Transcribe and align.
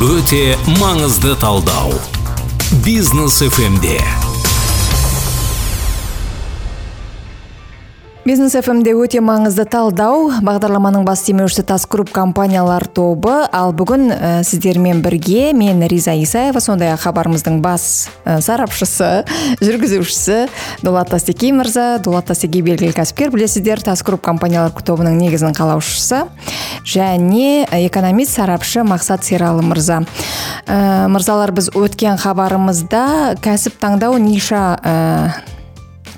өте 0.00 0.56
маңызды 0.80 1.34
талдау. 1.36 1.92
Бизнес 2.84 3.42
фмде 3.52 3.98
бизнес 8.24 8.52
фмде 8.52 8.92
өте 8.98 9.20
маңызды 9.24 9.64
талдау. 9.70 10.28
Бағдарламаның 10.44 11.04
бас 11.06 11.22
демеушісі 11.24 11.62
тас 11.68 11.86
групп 11.88 12.10
компаниялар 12.12 12.84
тобы. 12.84 13.32
Ал 13.52 13.72
бүгін 13.76 14.10
ә, 14.12 14.30
сіздермен 14.44 15.00
бірге 15.04 15.52
мен 15.56 15.80
риза 15.88 16.12
исаева 16.18 16.60
сондай 16.60 16.92
ақ 16.92 17.06
хабарымыздың 17.06 17.60
бас 17.64 18.10
ә, 18.24 18.40
сарапшысы 18.44 19.24
жүргізушісі 19.64 20.38
дулат 20.84 21.12
тастекей 21.14 21.54
мырза. 21.56 21.98
Дулат 22.04 22.28
тастекей 22.30 22.64
белгілі 22.66 22.92
кәсіпкер 22.96 23.32
білесіздер 23.34 23.82
тас 23.84 24.04
групп 24.06 24.24
компаниялар 24.26 24.74
тобының 24.74 25.16
негізін 25.20 25.56
қалаушысы 25.56 26.26
және 26.84 27.68
экономист 27.86 28.36
сарапшы 28.36 28.84
мақсат 28.84 29.24
сералы 29.24 29.64
мырза. 29.64 30.02
Ә, 30.66 31.08
мырзалар 31.08 31.54
біз 31.56 31.72
өткен 31.72 32.20
хабарымызда 32.20 33.38
кәсіп 33.44 33.80
таңдау 33.80 34.20
ниша 34.20 34.76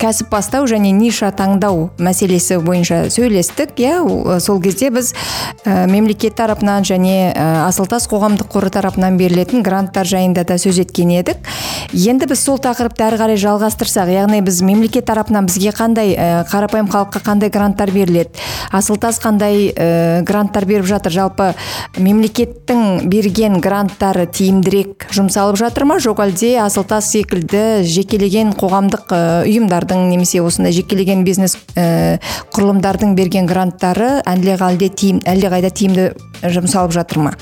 кәсіп 0.01 0.31
бастау 0.33 0.67
және 0.71 0.93
ниша 0.97 1.31
таңдау 1.37 1.91
мәселесі 2.03 2.59
бойынша 2.63 3.05
сөйлестік. 3.13 3.75
Иә 3.77 4.41
сол 4.41 4.61
кезде 4.63 4.91
біз 4.95 5.13
ә, 5.65 5.87
мемлекет 5.91 6.37
тарапынан 6.39 6.87
және 6.87 7.33
ә, 7.33 7.67
асылтас 7.67 8.09
қоғамдық 8.11 8.51
қоры 8.53 8.71
тарапынан 8.73 9.17
берілетін 9.21 9.63
гранттар 9.63 10.07
жайында 10.09 10.45
да 10.49 10.59
сөз 10.61 10.81
еткен 10.85 11.13
едік. 11.17 11.43
Енді 11.93 12.29
біз 12.31 12.43
сол 12.45 12.61
тақырыпты 12.63 13.07
әрі 13.09 13.21
қарай 13.21 13.41
жалғастырсақ 13.43 14.13
яғни 14.13 14.41
біз 14.45 14.63
мемлекет 14.67 15.07
тарапынан 15.11 15.47
бізге 15.51 15.75
қандай 15.77 16.15
ә, 16.17 16.29
қарапайым 16.51 16.91
халыққа 16.93 17.23
қандай 17.27 17.53
гранттар 17.53 17.91
беріледі? 17.93 18.31
Асылтас 18.73 19.21
қандай 19.23 19.71
ә, 19.73 20.23
гранттар 20.27 20.67
беріп 20.69 20.87
жатыр? 20.89 21.13
Жалпы 21.13 21.53
мемлекеттің 21.99 23.09
берген 23.11 23.61
гранттары 23.63 24.27
тиімдірек 24.27 25.09
жұмсалып 25.13 25.59
жатыр 25.61 25.87
ма? 25.89 25.99
Жоқ 26.03 26.23
әлде 26.25 26.55
асылтас 26.63 27.11
секілді 27.13 27.83
жекелеген 27.85 28.55
қоғамдық 28.57 29.13
ә, 29.13 29.23
ұйымдардың 29.83 30.11
немесе 30.11 30.41
осындай 30.43 30.73
жекелеген 30.73 31.25
бизнес 31.25 31.57
ә, 31.75 32.19
құрылымдардың 32.55 33.15
берген 33.17 33.47
гранттары 33.47 34.23
әлдеқайда 34.29 34.89
тиім 34.95 35.21
әлдеқайда 35.27 35.71
тиімді 35.71 36.09
жұмсалып 36.43 36.95
жатыр 36.95 37.23
ма? 37.27 37.33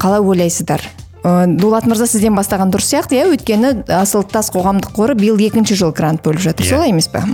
Қалай 0.00 0.20
ойлайсыздар? 0.24 0.82
Ә, 1.22 1.46
дулат 1.46 1.86
мырза 1.86 2.06
сізден 2.08 2.34
бастаған 2.34 2.72
дұрыс 2.72 2.88
сияқты 2.92 3.18
иә? 3.20 3.26
Өйткені 3.32 3.84
асыл 3.92 4.24
тас 4.24 4.50
қоғамдық 4.54 4.94
қоры 4.96 5.16
биыл 5.18 5.38
екінші 5.38 5.76
жыл 5.78 5.92
грант 5.92 6.22
бөліп 6.24 6.40
жатыр. 6.42 6.66
Yeah. 6.66 6.76
солай 6.76 6.90
емес 6.90 7.08
па 7.12 7.24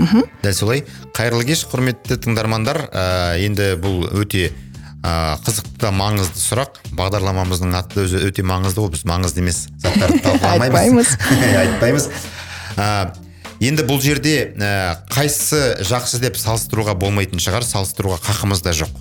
дәл 0.43 0.55
солай. 0.55 0.85
Қайырлы 1.17 1.47
кеш 1.49 1.65
құрметті 1.71 2.19
тыңдармандар. 2.25 2.89
Ә, 2.91 3.39
енді 3.47 3.77
бұл 3.81 4.11
өте 4.11 4.51
ә, 5.03 5.39
қызықты 5.47 5.87
да 5.87 5.95
маңызды 5.95 6.43
сұрақ. 6.43 6.83
Бағдарламамыздың 6.99 7.79
аты 7.79 8.05
өзі 8.05 8.21
өте 8.29 8.45
маңызды 8.45 8.85
ғой. 8.85 8.93
Біз 8.93 9.07
маңызды 9.09 9.41
емес 9.41 9.65
заттарды 9.81 10.21
талқыламаймыз. 10.27 11.17
Айтпаймыз. 11.63 12.11
Айтпаймыз. 12.83 13.25
Енді 13.61 13.85
бұл 13.89 13.99
жерде 14.03 14.53
ә, 14.55 15.01
қайсысы 15.11 15.83
жақсы 15.87 16.21
деп 16.23 16.39
салыстыруға 16.39 16.95
болмайтын 16.99 17.43
шығар 17.43 17.67
салыстыруға 17.67 18.21
қақымыз 18.23 18.63
да 18.63 18.75
жоқ. 18.77 18.93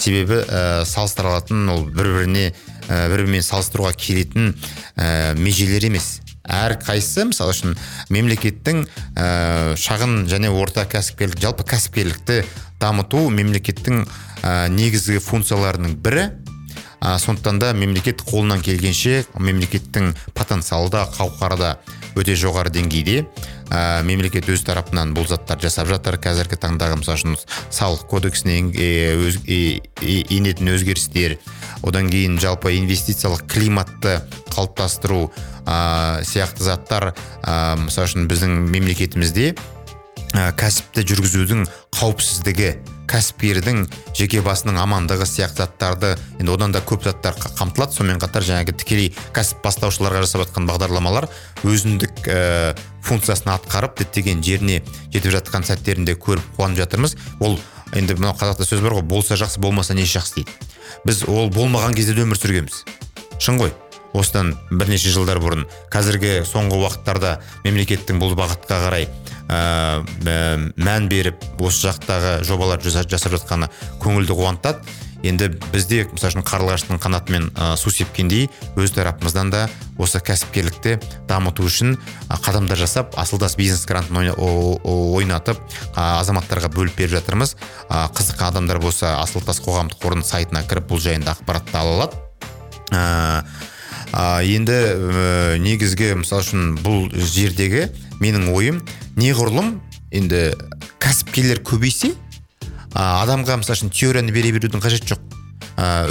Себебі 0.00 0.40
ә, 0.42 0.82
салыстыра 0.88 1.36
алатын 1.36 1.68
ол 1.70 1.84
бір 1.86 2.10
біріне 2.16 2.48
ә, 2.88 3.06
бір 3.12 3.22
бірімен 3.22 3.44
салыстыруға 3.46 3.92
келетін 3.94 4.54
ә, 4.96 5.36
межелер 5.38 5.86
емес. 5.86 6.18
Әр 6.50 6.74
қайсысы 6.82 7.28
мысалы 7.30 7.54
үшін 7.54 7.76
мемлекеттің 8.10 8.82
ә, 9.14 9.76
шағын 9.78 10.24
және 10.30 10.50
орта 10.50 10.88
кәсіпкерлік 10.90 11.38
жалпы 11.44 11.68
кәсіпкерлікті 11.70 12.42
дамыту 12.82 13.28
мемлекеттің 13.30 14.02
ә, 14.42 14.66
негізгі 14.74 15.22
функцияларының 15.22 16.00
бірі. 16.02 16.32
Ә, 17.00 17.14
сондықтан 17.22 17.60
да 17.62 17.70
мемлекет 17.72 18.24
қолынан 18.26 18.60
келгенше 18.64 19.22
мемлекеттің 19.38 20.10
потенциалы 20.34 20.90
да 20.90 21.06
қауқары 21.14 21.56
да 21.60 21.70
өте 22.18 22.34
жоғары 22.38 22.72
деңгейде. 22.74 23.24
Ә, 23.70 24.02
мемлекет 24.02 24.48
өз 24.50 24.64
тарапынан 24.66 25.14
бұл 25.14 25.28
заттар 25.30 25.60
жасап 25.62 25.88
жатыр. 25.90 26.18
Қазіргі 26.18 26.58
таңдағы 26.58 26.98
мысалы 27.00 27.20
үшін 27.20 27.36
салық 27.70 28.06
кодексіне 28.10 28.58
енетін 30.34 30.72
өзгерістер 30.74 31.38
одан 31.86 32.10
кейін 32.10 32.38
жалпы 32.42 32.74
инвестициялық 32.76 33.46
климатты 33.50 34.18
қалыптастыру 34.50 35.30
ә, 35.64 36.22
сияқты 36.26 36.66
заттар 36.66 37.12
ә, 37.42 37.76
мысалы 37.80 38.10
үшін 38.10 38.26
біздің 38.30 38.56
мемлекетімізде 38.74 39.54
ә, 40.34 40.50
кәсіпті 40.58 41.06
жүргізудің 41.06 41.66
қауіпсіздігі 41.96 42.74
кәсіпкердің 43.10 43.82
жеке 44.16 44.40
басының 44.44 44.78
амандығы 44.80 45.26
сияқты 45.26 45.64
заттарды 45.64 46.12
енді 46.38 46.54
одан 46.54 46.74
да 46.74 46.82
көп 46.86 47.04
заттар 47.04 47.34
қамтылады. 47.58 47.96
Сонымен 47.96 48.22
қатар 48.22 48.46
жаңағы 48.46 48.76
тікелей 48.78 49.10
кәсіп 49.34 49.64
бастаушыларға 49.64 50.22
жасап 50.24 50.44
жатқан 50.44 50.68
бағдарламалар 50.70 51.26
өзіндік 51.66 52.22
ә, 52.30 52.38
функциясын 53.02 53.52
атқарып 53.56 53.98
діттеген 53.98 54.44
жеріне 54.46 54.80
жетіп 55.10 55.34
жатқан 55.40 55.66
сәттерінде 55.66 56.14
көріп 56.14 56.56
қуанып 56.56 56.84
жатырмыз. 56.84 57.16
Ол 57.42 57.58
енді 57.98 58.16
мынау 58.20 58.38
қазақта 58.38 58.68
сөз 58.68 58.84
бар 58.84 59.00
ғой 59.00 59.06
болса 59.10 59.38
жақсы 59.40 59.60
болмаса 59.60 59.94
несі 59.98 60.18
жақсы? 60.20 60.40
дейді. 60.40 60.58
Біз 61.04 61.24
ол 61.26 61.50
болмаған 61.50 61.94
кезде 61.98 62.14
де 62.14 62.22
өмір 62.22 62.38
сүргенбіз. 62.38 62.84
Шын 63.40 63.58
ғой 63.58 63.74
осыдан 64.12 64.54
бірнеше 64.70 65.10
жылдар 65.14 65.38
бұрын 65.42 65.66
қазіргі 65.92 66.40
соңғы 66.48 66.80
уақыттарда 66.82 67.36
мемлекеттің 67.64 68.18
бұл 68.22 68.34
бағытқа 68.38 68.80
қарай 68.86 69.06
ә, 69.50 70.70
мән 70.78 71.10
беріп 71.10 71.42
осы 71.58 71.88
жақтағы 71.88 72.40
жобалар 72.46 72.80
жасап 72.80 73.34
жатқаны 73.34 73.70
көңілді 74.02 74.38
қуантады. 74.38 74.98
Енді 75.20 75.50
бізде 75.68 76.06
мысалы 76.08 76.30
үшін 76.30 76.44
қарлығаштың 76.48 77.00
қанатымен 77.02 77.50
ә, 77.52 77.74
су 77.76 77.90
сепкендей 77.92 78.46
өз 78.80 78.94
тарапымыздан 78.96 79.50
да 79.52 79.66
осы 80.00 80.16
кәсіпкерлікті 80.24 80.94
дамыту 81.28 81.66
үшін 81.68 81.98
қадамдар 82.30 82.80
жасап 82.80 83.18
асылдас 83.20 83.58
бизнес 83.60 83.84
грантын 83.84 84.32
ойнатып 84.40 85.60
азаматтарға 85.92 86.72
бөліп 86.72 86.96
беріп 87.02 87.18
жатырмыз. 87.18 87.52
Ә, 87.90 88.08
қызыққан 88.16 88.54
адамдар 88.54 88.80
болса 88.80 89.18
асылтас 89.20 89.60
қоғамдық 89.60 90.00
қорының 90.00 90.24
сайтына 90.24 90.64
кіріп 90.64 90.88
бұл 90.88 91.04
жайында 91.04 91.36
ақпаратты 91.36 91.76
ала 91.76 91.98
алады. 91.98 92.16
Ә, 92.96 94.40
енді 94.40 94.72
ә, 94.72 95.58
негізгі 95.60 96.14
мысалы 96.24 96.48
үшін 96.48 96.78
бұл 96.80 97.12
жердегі 97.12 97.90
менің 98.20 98.50
ойым 98.54 98.80
неғұрлым 99.16 99.78
енді 100.12 100.50
кәсіпкерлер 101.02 101.62
көбейсе 101.66 102.14
адамға 102.94 103.60
мысалы 103.60 103.78
үшін 103.78 103.92
теорияны 103.94 104.32
бере 104.34 104.52
берудің 104.54 104.82
қажеті 104.82 105.14
жоқ. 105.14 105.20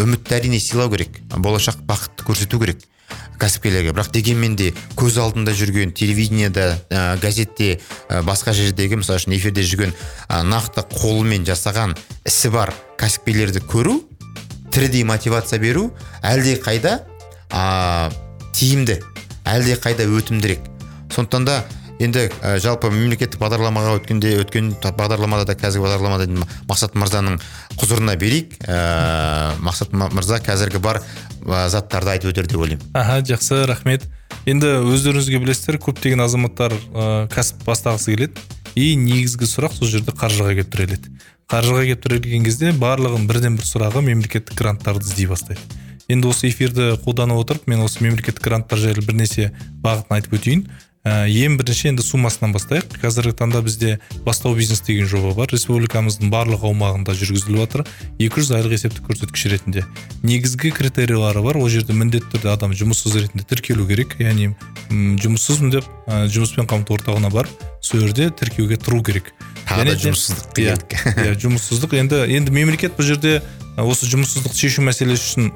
Үмітті 0.01 0.37
әрине 0.39 0.59
сыйлау 0.63 0.89
керек 0.93 1.19
болашақ 1.29 1.83
бақытты 1.85 2.25
көрсету 2.25 2.59
керек 2.61 2.81
кәсіпкерлерге. 3.39 3.93
Бірақ 3.93 4.11
дегенмен 4.13 4.55
де 4.59 4.71
көз 4.99 5.19
алдында 5.21 5.53
жүрген 5.55 5.93
телевидениеда 5.95 6.65
ә, 6.89 7.19
газетте 7.21 7.79
ә, 8.09 8.21
басқа 8.27 8.53
жердегі 8.53 8.99
мысалы 8.99 9.21
үшін 9.21 9.35
эфирде 9.37 9.63
жүрген 9.63 9.93
ә, 10.27 10.41
нақты 10.43 10.83
қолымен 10.91 11.45
жасаған 11.47 11.95
ісі 12.27 12.51
бар 12.53 12.73
кәсіпкерлерді 12.99 13.63
көру 13.69 14.01
тірідей 14.73 15.05
мотивация 15.07 15.59
беру 15.61 15.89
әлде 16.21 16.57
қайда 16.59 16.99
ә, 17.49 18.11
тиімді 18.53 18.99
әлде 19.47 19.79
қайда 19.79 20.09
өтімдірек. 20.19 20.59
Сондықтан 21.15 21.45
да 21.47 21.63
енді 21.99 22.27
ә, 22.41 22.57
жалпы 22.63 22.89
мемлекеттік 22.93 23.39
бағдарламаға 23.41 23.97
өткенде 23.99 24.33
өткен 24.41 24.71
бағдарламада 24.83 25.45
да 25.49 25.55
қазіргі 25.59 25.85
бағдарламада 25.85 26.27
мақсат 26.69 26.95
мырзаның 26.99 27.39
құзырына 27.79 28.15
берейік. 28.19 28.55
Ә, 28.63 29.55
мақсат 29.63 29.91
мырза 29.93 30.39
қазіргі 30.43 30.79
бар 30.83 31.01
ә, 31.01 31.67
заттарды 31.69 32.15
айтып 32.15 32.33
өтер 32.33 32.47
деп 32.47 32.63
ойлаймын. 32.63 32.85
Аха 32.93 33.19
жақсы 33.19 33.65
рахмет. 33.67 34.07
Енді 34.47 34.79
өздеріңізге 34.87 35.41
білесіздер 35.43 35.79
көптеген 35.83 36.23
азаматтар 36.23 36.73
ә, 36.73 37.27
кәсіп 37.33 37.65
бастағысы 37.67 38.15
келеді. 38.15 38.47
И 38.79 38.93
негізгі 38.95 39.49
сұрақ 39.49 39.75
сол 39.75 39.89
жерде 39.91 40.13
қаржыға 40.15 40.53
келіп 40.53 40.71
тіреледі 40.71 41.11
қаржыға 41.49 41.81
келіп 41.87 42.03
тірелген 42.03 42.43
кезде 42.45 42.71
барлығының 42.77 43.25
бірден 43.27 43.55
бір 43.57 43.65
сұрағы 43.65 44.03
мемлекеттік 44.05 44.53
гранттарды 44.53 45.07
іздей 45.07 45.25
бастайды. 45.31 45.63
Енді 46.09 46.29
осы 46.29 46.51
эфирді 46.51 46.91
қолдана 47.01 47.39
отырып 47.41 47.65
мен 47.69 47.81
осы 47.81 48.03
мемлекеттік 48.05 48.45
гранттар 48.45 48.77
жайлы 48.77 49.01
бірнеше 49.01 49.49
бағытын 49.81 50.19
айтып 50.19 50.35
өтейін. 50.37 50.63
Ә, 51.05 51.27
ең 51.27 51.57
бірінші 51.59 51.91
енді 51.91 52.03
суммасынан 52.03 52.53
бастайық. 52.55 52.97
Қазіргі 53.01 53.35
таңда 53.39 53.61
бізде 53.65 53.99
бастау 54.25 54.55
бизнес 54.57 54.81
деген 54.85 55.07
жоба 55.07 55.33
бар. 55.37 55.51
Республикамыздың 55.53 56.31
барлық 56.33 56.65
аумағында 56.67 57.15
жүргізіліп 57.15 57.63
жатыр. 57.63 57.85
200 58.19 58.51
айлық 58.59 58.75
есептік 58.75 59.07
көрсеткіш 59.07 59.47
ретінде. 59.53 59.85
Негізгі 60.23 60.71
критериялары 60.75 61.43
бар. 61.45 61.57
Ол 61.57 61.69
жерде 61.69 61.95
міндетті 61.95 62.33
түрде 62.35 62.53
адам 62.53 62.75
жұмыссыз 62.75 63.15
ретінде 63.15 63.47
тіркелу 63.47 63.87
керек. 63.87 64.17
Яғни 64.19 64.53
жұмыссызбын 64.91 65.73
деп 65.77 65.87
ә, 66.07 66.25
жұмыспен 66.27 66.67
қамту 66.69 66.97
орталығына 66.97 67.31
барып 67.33 67.67
сол 67.81 68.03
жерде 68.03 68.29
тіркеуге 68.29 68.77
тұру 68.81 69.03
керек. 69.05 69.31
Тағы 69.69 69.91
да 69.91 69.95
жұмыссыздық 70.01 70.59
иә, 70.63 70.75
иә 71.23 71.35
жұмыссыздық. 71.39 71.95
Енді 72.01 72.23
енді 72.35 72.53
мемлекет 72.53 72.97
бұл 72.97 73.07
жерде 73.07 73.39
осы 73.77 74.09
жұмыссыздықты 74.09 74.57
шешу 74.57 74.83
мәселесі 74.87 75.29
үшін 75.29 75.51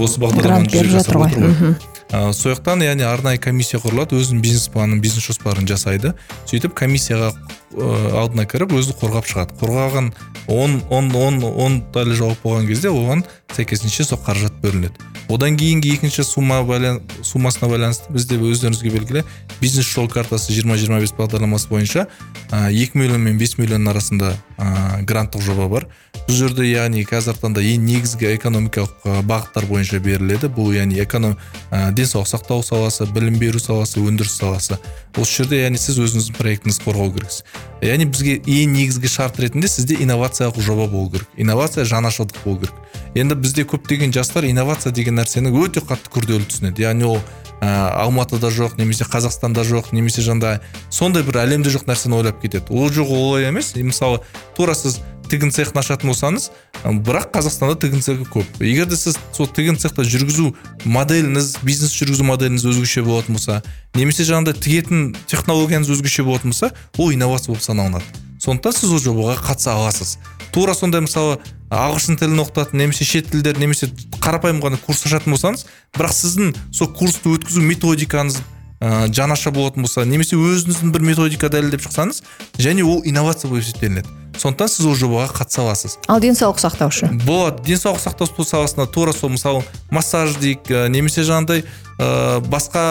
осы 0.00 0.20
бағдарламаны 0.22 0.72
жүзеге 0.72 1.02
асырып 1.02 1.26
отыр 1.28 1.46
ғой. 1.46 1.76
Ә, 2.12 2.32
сол 2.32 2.54
жақтан 2.54 2.82
яғни 2.84 3.04
арнайы 3.04 3.40
комиссия 3.42 3.80
құрылады 3.82 4.16
өзінің 4.18 4.40
бизнес 4.44 4.68
планын 4.72 5.02
бизнес 5.04 5.26
жоспарын 5.28 5.68
жасайды. 5.68 6.14
Сөйтіп 6.48 6.74
комиссияға 6.78 7.32
алдына 7.76 8.46
кіріп 8.48 8.72
өзі 8.78 8.94
қорғап 8.96 9.28
шығады. 9.28 9.56
Қорғаған 9.60 10.12
он 10.48 10.80
он 10.88 11.12
он 11.14 11.42
он 11.44 11.82
дәлі 11.92 12.16
жауап 12.16 12.40
болған 12.44 12.66
кезде 12.66 12.88
оған 12.88 13.24
сәйкесінше 13.52 14.04
сол 14.08 14.20
қаражат 14.24 14.56
бөлінеді. 14.62 14.96
Одан 15.28 15.58
кейінгі 15.60 15.92
екінші 15.92 16.24
сумма 16.24 16.62
байлан, 16.64 17.02
суммасына 17.20 17.68
байланысты 17.68 18.08
бізде 18.12 18.38
өздеріңізге 18.40 18.92
белгілі 18.94 19.24
бизнес 19.60 19.84
жол 19.84 20.08
картасы 20.08 20.54
20-25 20.56 21.12
бағдарламасы 21.18 21.68
бойынша 21.68 22.06
екі 22.48 22.96
миллион 22.96 23.20
мен 23.26 23.38
5 23.38 23.58
миллион 23.58 23.88
арасында 23.92 24.32
ә, 24.56 25.02
гранттық 25.04 25.42
жоба 25.44 25.68
бар. 25.68 25.86
Бұл 26.28 26.36
жерде 26.36 26.64
яғни 26.68 27.04
қазіргі 27.08 27.42
таңда 27.42 27.64
ең 27.64 27.84
негізгі 27.84 28.32
экономикалық 28.38 29.24
бағыттар 29.28 29.68
бойынша 29.68 30.00
беріледі. 30.00 30.48
Бұл 30.48 30.72
яғни 30.76 31.02
эконом 31.04 31.36
ә, 31.70 31.92
денсаулық 31.92 32.28
сақтау 32.28 32.64
саласы 32.64 33.04
білім 33.12 33.36
беру 33.40 33.60
саласы 33.60 34.00
өндіріс 34.00 34.38
саласы. 34.40 34.80
Осы 35.16 35.42
жерде 35.42 35.60
яғни 35.64 35.80
сіз 35.80 36.00
өзіңіздің 36.04 36.40
проектіңізді 36.40 36.84
қорғау 36.84 37.12
керексіз. 37.16 37.44
Яғни 37.82 38.08
бізге 38.10 38.36
ең 38.42 38.72
негізгі 38.74 39.10
шарт 39.10 39.38
ретінде 39.40 39.68
сізде 39.70 39.98
инновациялық 40.02 40.60
жоба 40.60 40.88
болу 40.90 41.10
керек. 41.12 41.28
Инновация 41.36 41.84
жаңашылдық 41.88 42.40
болу 42.44 42.60
керек. 42.64 42.74
Енді 43.14 43.38
бізде 43.38 43.64
көптеген 43.68 44.12
жастар 44.14 44.48
инновация 44.48 44.92
деген 44.92 45.18
нәрсені 45.18 45.52
өте 45.54 45.80
қатты 45.80 46.10
күрделі 46.12 46.48
түсінеді. 46.48 46.86
Яғни 46.88 47.06
ол 47.06 47.20
ә, 47.60 47.68
алматыда 48.04 48.50
жоқ 48.54 48.78
немесе 48.78 49.04
қазақстанда 49.04 49.64
жоқ 49.66 49.92
немесе 49.92 50.22
жанда 50.22 50.60
сондай 50.90 51.22
бір 51.26 51.42
әлемде 51.44 51.70
жоқ 51.74 51.86
нәрсені 51.88 52.18
ойлап 52.20 52.42
кетеді. 52.42 52.70
Ол 52.70 52.90
жоқ 52.90 53.10
олай 53.10 53.48
емес. 53.48 53.74
Мысалы 53.74 54.20
тура 54.56 54.74
сіз 54.74 55.00
тігін 55.28 55.50
цехын 55.52 55.82
ашатын 55.82 56.08
болсаңыз 56.12 56.48
бірақ 56.84 57.32
қазақстанда 57.34 57.76
тігін 57.82 58.00
цехы 58.04 58.24
көп. 58.30 58.62
Егер 58.64 58.88
де 58.88 58.96
сіз 58.96 59.18
сол 59.36 59.48
тігін 59.50 59.76
цехта 59.76 60.06
жүргізу 60.06 60.54
моделіңіз 60.88 61.58
бизнес 61.66 61.92
жүргізу 61.98 62.24
моделіңіз 62.24 62.64
өзгеше 62.70 63.04
болатын 63.04 63.36
болса 63.36 63.60
немесе 63.98 64.24
жаңағыдай 64.24 64.56
тігетін 64.56 65.12
технологияңыз 65.28 65.92
өзгеше 65.92 66.24
болатын 66.24 66.54
болса 66.54 66.72
ол 66.96 67.12
инновация 67.12 67.52
болып 67.52 67.66
саналынады. 67.66 68.08
Сондықтан 68.40 68.72
сіз 68.72 68.94
ол 68.94 69.02
жобаға 69.04 69.36
қатыса 69.50 69.74
аласыз. 69.76 70.16
Тура 70.52 70.74
сондай 70.74 71.02
мысалы 71.04 71.38
ағылшын 71.70 72.18
тілін 72.20 72.44
оқытатын 72.44 72.80
немесе 72.80 73.04
шет 73.04 73.30
тілдер 73.32 73.58
немесе 73.60 73.90
қарапайым 74.18 74.62
ғана 74.64 74.78
курс 74.80 75.04
ашатын 75.06 75.34
болсаңыз 75.34 75.66
бірақ 75.96 76.14
сіздің 76.16 76.54
сол 76.72 76.92
курсты 76.96 77.34
өткізу 77.34 77.64
методикаңыз 77.64 78.40
ә, 78.80 79.08
жаңаша 79.12 79.52
болатын 79.54 79.84
болса 79.84 80.04
немесе 80.08 80.38
өзіңіздің 80.38 80.94
бір 80.94 81.04
методика 81.10 81.50
дәлелдеп 81.52 81.84
шықсаңыз 81.84 82.22
және 82.58 82.84
ол 82.86 83.02
инновация 83.04 83.50
болып 83.50 83.64
есептелінеді. 83.66 84.08
Сондықтан 84.38 84.70
сіз 84.70 84.86
ол 84.86 84.94
жобаға 84.94 85.32
қатыса 85.34 85.64
аласыз. 85.64 85.96
Ал 86.06 86.20
денсаулық 86.22 86.60
сақтау 86.62 86.92
үшін 86.92 87.18
болады. 87.26 87.64
Денсаулық 87.66 87.98
сақтау 88.04 88.44
саласында 88.46 88.86
тура 88.86 89.12
сол 89.12 89.34
мысалы 89.34 89.64
массаж 89.90 90.36
дейік 90.38 90.70
немесе 90.94 91.26
жаңағыдай 91.26 91.64
ә, 91.98 92.38
басқа 92.46 92.84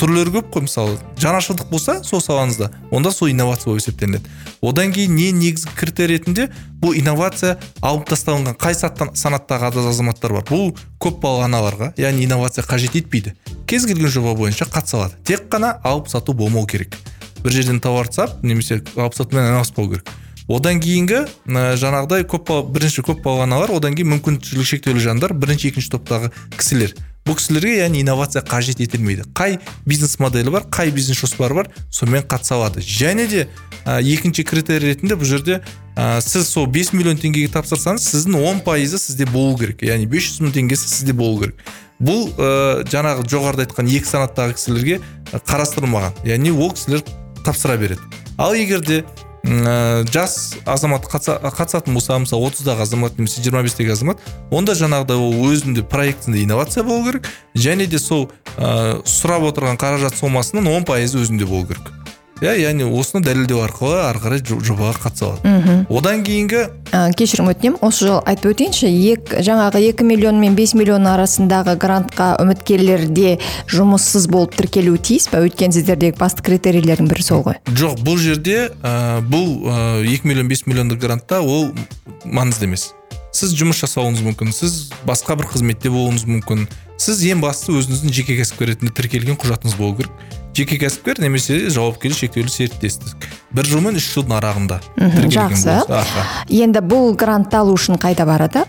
түрлері 0.00 0.32
көп 0.38 0.50
қой 0.54 0.64
мысалы. 0.66 0.96
Жаңашылдық 1.20 1.70
болса 1.70 2.00
сол 2.02 2.22
салаңызда. 2.24 2.70
Онда 2.90 3.12
сол 3.12 3.30
инновация 3.30 3.70
болып 3.70 3.82
есептелінеді. 3.84 4.24
Одан 4.62 4.92
кейін 4.92 5.14
не 5.16 5.30
негізгі 5.32 5.72
критерий 5.76 6.18
ретінде 6.18 6.48
бұл 6.80 6.96
инновация 6.98 7.58
алып 7.80 8.08
тасталынған 8.10 8.56
қай 8.60 8.76
санаттағы 8.76 9.70
азаматтар 9.70 10.34
бар? 10.36 10.44
Бұл 10.48 10.74
көпбалалы 11.00 11.48
аналарға 11.48 11.92
яғни 12.00 12.24
инновация 12.26 12.64
қажет 12.64 12.96
етпейді. 13.00 13.34
Кез 13.66 13.86
келген 13.86 14.10
жоба 14.12 14.34
бойынша 14.34 14.68
қатыса 14.68 15.00
алады 15.00 15.20
тек 15.24 15.48
қана 15.52 15.78
алып 15.84 16.08
сату 16.08 16.32
болмау 16.32 16.66
керек. 16.66 16.96
Бір 17.42 17.52
жерден 17.52 17.80
тауарды 17.80 18.20
сап 18.20 18.42
немесе 18.42 18.82
алып 18.96 19.14
сатумен 19.16 19.48
айналыспау 19.48 19.88
керек. 19.88 20.10
Одан 20.50 20.80
кейінгі 20.82 21.20
ә, 21.46 21.76
жаңағыдай 21.78 22.24
көп 22.26 22.50
бірінші 22.74 23.04
көпбалалы 23.06 23.46
аналар 23.46 23.70
одан 23.76 23.94
кейін 23.94 24.16
мүмкіншілігі 24.16 24.66
шектеулі 24.66 25.00
жандар 25.04 25.32
бірінші 25.32 25.70
екінші 25.70 25.92
топтағы 25.94 26.32
кісілер. 26.58 26.96
Бұл 27.30 27.38
кісілерге 27.38 27.76
яғни 27.84 28.00
инновация 28.02 28.42
қажет 28.42 28.80
етілмейді. 28.82 29.28
Қай 29.38 29.60
бизнес 29.86 30.18
моделі 30.18 30.50
бар 30.50 30.64
қай 30.66 30.90
бизнес 30.90 31.20
жоспары 31.20 31.54
бар 31.54 31.68
сонымен 31.94 32.26
қатыса 32.26 32.56
алады. 32.58 32.82
Және 32.82 33.28
де 33.30 33.44
ә, 33.86 34.00
екінші 34.02 34.42
критерий 34.42 34.90
ретінде 34.90 35.14
бұл 35.14 35.30
жерде 35.30 35.60
ә, 35.94 36.18
сіз 36.20 36.48
сол 36.50 36.66
5 36.66 36.92
миллион 36.98 37.20
теңгеге 37.22 37.52
тапсырсаңыз 37.54 38.08
сіздің 38.10 38.34
10 38.40 38.64
пайызы 38.66 38.98
сізде 38.98 39.28
болу 39.30 39.54
керек. 39.58 39.84
Яғни 39.86 40.10
500 40.10 40.42
мың 40.42 40.56
теңгесі 40.58 40.90
сізде 40.90 41.14
болу 41.14 41.44
керек. 41.44 41.62
Бұл 42.02 42.32
ә, 42.34 42.82
жаңағы 42.90 43.28
жоғарыда 43.30 43.68
айтқан 43.68 43.94
екі 43.94 44.10
санаттағы 44.10 44.58
кісілерге 44.58 45.00
қарастырылмаған. 45.30 46.24
Яғни 46.26 46.50
ол 46.50 46.74
кісілер 46.74 47.06
тапсыра 47.44 47.78
береді. 47.78 48.02
Ал 48.38 48.58
егер 48.58 48.82
де 48.82 49.04
ә, 49.44 50.04
жас 50.12 50.56
азамат 50.66 51.06
қатысатын 51.10 51.94
болса 51.94 52.18
мысалы 52.20 52.50
отыздағы 52.50 52.84
азамат 52.84 53.18
немесе 53.18 53.42
жиырма 53.42 53.62
бестегі 53.66 53.94
азамат 53.94 54.20
онда 54.50 54.76
жаңағыдай 54.78 55.16
ол 55.16 55.48
өзінде 55.50 55.82
проектінде 55.82 56.44
инновация 56.44 56.84
болу 56.84 57.06
керек 57.06 57.30
және 57.54 57.86
де 57.86 57.98
сол 57.98 58.28
ә, 58.56 59.00
сұрап 59.04 59.48
отырған 59.52 59.80
қаражат 59.80 60.18
сомасының 60.20 60.68
он 60.76 60.84
пайызы 60.84 61.22
өзінде 61.22 61.48
болу 61.48 61.66
керек. 61.66 61.99
Иә 62.40 62.54
яғни 62.56 62.86
осыны 62.88 63.22
дәлелдеу 63.24 63.60
арқылы 63.64 64.00
ары 64.06 64.20
қарай 64.22 64.42
жобаға 64.44 64.94
қатыса 65.04 65.28
алады. 65.28 65.48
Мхм. 65.48 65.82
Одан 65.92 66.22
кейінгі 66.24 66.62
ә, 66.92 67.12
кешірім 67.16 67.50
өтінемін 67.52 67.80
осы 67.84 68.06
жолы 68.08 68.22
айтып 68.30 68.54
өтейінші 68.54 68.88
ек, 68.88 69.34
жаңағы 69.44 69.82
екі 69.90 70.06
миллион 70.08 70.40
мен 70.40 70.56
бес 70.58 70.74
миллион 70.74 71.08
арасындағы 71.10 71.76
грантқа 71.80 72.32
үміткерлер 72.42 73.08
де 73.12 73.36
жұмыссыз 73.72 74.28
болып 74.32 74.56
тіркелуі 74.58 75.00
тиіс 75.00 75.28
па 75.32 75.42
өйткені 75.44 75.76
сіздердегі 75.76 76.16
басты 76.20 76.46
критерийлердің 76.48 77.10
бірі 77.12 77.26
сол 77.26 77.44
ғой. 77.44 77.60
Жоқ 77.68 78.00
бұл 78.06 78.16
жерде 78.20 78.70
ә, 78.80 79.20
бұл 79.20 79.68
екі 80.08 80.32
миллион 80.32 80.48
бес 80.48 80.64
миллиондық 80.66 81.04
грантта 81.04 81.42
ол 81.44 81.70
маңызды 82.24 82.70
емес. 82.70 82.90
Сіз 83.32 83.54
жұмыс 83.58 83.80
жасауыңыз 83.84 84.22
мүмкін 84.26 84.54
сіз 84.54 84.90
басқа 85.06 85.36
бір 85.38 85.50
қызметте 85.52 85.92
болуыңыз 85.92 86.26
мүмкін 86.26 86.66
сіз 87.00 87.22
ең 87.30 87.40
бастысы 87.44 87.72
өзіңіздің 87.78 88.12
жеке 88.12 88.36
кәсіпкер 88.40 88.72
ретінде 88.74 88.92
тіркелген 88.96 89.38
құжатыңыз 89.40 89.76
болу 89.78 89.96
керек. 90.00 90.12
Жеке 90.56 90.76
кәсіпкер 90.82 91.20
немесе 91.22 91.70
жауапкершілігі 91.70 92.26
шектеулі 92.26 92.52
серіктестік. 92.52 93.28
Бір 93.54 93.70
жыл 93.70 93.80
мен 93.86 93.96
үш 93.96 94.10
жылдың 94.12 94.34
арағында 94.36 94.80
жақсы. 95.30 95.78
енді 96.50 96.82
бұл 96.84 97.14
грантты 97.16 97.56
алу 97.62 97.78
үшін 97.78 97.96
қайда 98.02 98.26
барады? 98.28 98.66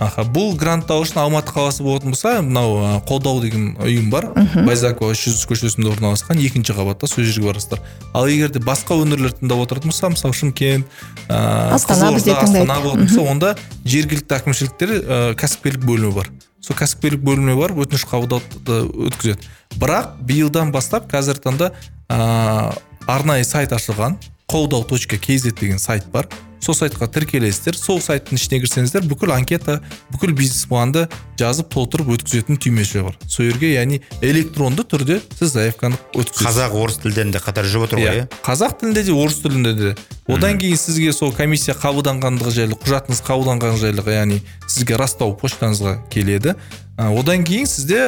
Бұл 0.00 0.54
грантты 0.56 0.94
алу 0.94 1.04
үшін 1.04 1.20
алматы 1.20 1.52
қаласы 1.52 1.84
болатын 1.84 2.14
болса 2.14 2.40
мынау 2.40 3.00
қолдау 3.04 3.42
деген 3.44 3.74
ұйым 3.84 4.08
бар. 4.10 4.30
Байзакова 4.64 5.12
үш 5.12 5.26
жүз 5.28 5.44
көшесінде 5.50 5.90
орналасқан 5.92 6.40
екінші 6.40 6.72
қабатта 6.72 7.06
сол 7.10 7.24
жерге 7.24 7.50
барасыздар 7.50 7.82
ал 8.14 8.26
егер 8.26 8.48
де 8.48 8.62
басқа 8.64 8.96
өңірлерді 8.96 9.42
тыңдап 9.42 9.60
отыратын 9.66 9.92
болса 9.92 10.08
мысалы 10.08 10.34
шымкент 10.34 10.88
ыыы 11.28 11.76
астана 11.76 12.12
бізде 12.16 12.32
астана 12.32 12.80
болатын 12.80 13.06
болса 13.06 13.26
онда 13.28 13.54
жергілікті 13.84 14.38
әкімшіліктер 14.40 14.96
кәсіпкерлік 15.36 15.84
бөлімі 15.84 16.16
бар. 16.16 16.32
Сол 16.64 16.76
кәсіпкерлік 16.80 17.20
бөліміне 17.24 17.56
барып 17.60 17.84
өтініш 17.84 18.04
қабылдауды 18.08 18.82
өткізеді. 19.08 19.48
Бірақ 19.80 20.16
биылдан 20.28 20.72
бастап 20.72 21.06
қазіргі 21.12 21.44
таңда 21.46 21.70
ә, 22.08 22.74
арнайы 23.08 23.44
сайт 23.48 23.72
ашылған. 23.72 24.18
Қолдау 24.50 24.84
точка 24.84 25.16
kz 25.16 25.54
деген 25.56 25.78
сайт 25.78 26.04
бар. 26.12 26.28
Сол 26.60 26.76
сайтқа 26.76 27.08
тіркелесіздер 27.10 27.76
сол 27.76 28.00
сайттың 28.04 28.36
ішіне 28.36 28.60
кірсеңіздер 28.62 29.06
бүкіл 29.08 29.32
анкета 29.34 29.80
бүкіл 30.12 30.34
бизнес 30.36 30.66
планды 30.68 31.06
жазып 31.40 31.70
толтырып 31.72 32.12
өткізетін 32.16 32.60
түймеше 32.60 33.04
бар. 33.06 33.16
Сол 33.26 33.48
жерге 33.48 33.72
яғни 33.72 34.02
электронды 34.20 34.84
түрде 34.84 35.20
сіз 35.38 35.54
заявканы 35.56 35.96
өткізесіз. 36.12 36.46
Қазақ 36.46 36.76
орыс 36.76 37.00
тілдерінде 37.00 37.40
қатар 37.40 37.64
жүріп 37.64 37.86
отыр 37.88 38.02
ғой 38.02 38.20
иә. 38.20 38.26
қазақ 38.44 38.76
тілінде 38.80 39.04
де 39.08 39.12
орыс 39.16 39.40
тілінде 39.40 39.72
де. 39.78 39.94
Одан 40.28 40.60
кейін 40.60 40.76
сізге 40.76 41.14
сол 41.16 41.32
комиссия 41.32 41.74
қабылданғандығы 41.74 42.52
жайлы 42.54 42.76
құжатыңыз 42.84 43.24
қабылданғаны 43.24 43.80
жайлы 43.80 44.04
яғни 44.14 44.42
сізге 44.68 45.00
растау 45.00 45.32
почтаңызға 45.40 45.96
келеді. 46.12 46.54
Одан 47.00 47.42
кейін 47.48 47.66
сізде 47.66 48.04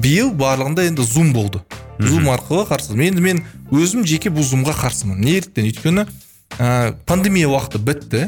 биыл 0.00 0.32
барлығында 0.32 0.88
енді 0.88 1.04
зум 1.04 1.34
болды. 1.36 1.60
Зум 2.00 2.30
арқылы 2.32 2.64
қарсы. 2.64 2.96
Енді 2.96 3.20
мен 3.20 3.44
өзім 3.70 4.06
жеке 4.08 4.32
бұл 4.32 4.46
зумға 4.48 4.72
қарсымын. 4.80 5.20
Неліктен 5.20 5.68
өйткені 5.68 6.06
ә, 6.60 6.92
пандемия 7.06 7.48
уақыты 7.48 7.80
бітті 7.80 8.22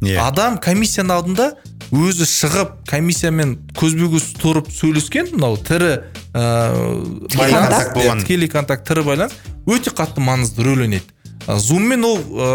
yeah. 0.00 0.16
Иә. 0.16 0.18
адам 0.24 0.58
комиссияның 0.62 1.14
алдында 1.14 1.48
өзі 1.94 2.26
шығып 2.26 2.76
комиссиямен 2.88 3.56
көзбе 3.76 4.08
көз 4.14 4.30
тұрып 4.40 4.70
сөйлескен 4.72 5.34
мынау 5.34 5.58
тірі 5.60 5.98
ыыы 6.34 7.28
тікелей 7.28 8.48
контакт 8.52 8.88
тірі 8.88 9.04
байланыс 9.06 9.36
өте 9.68 9.92
қатты 9.94 10.24
маңызды 10.24 10.64
рөл 10.64 10.86
ойнайды 10.86 11.58
зуммен 11.60 12.04
ол 12.08 12.18
ә, 12.18 12.48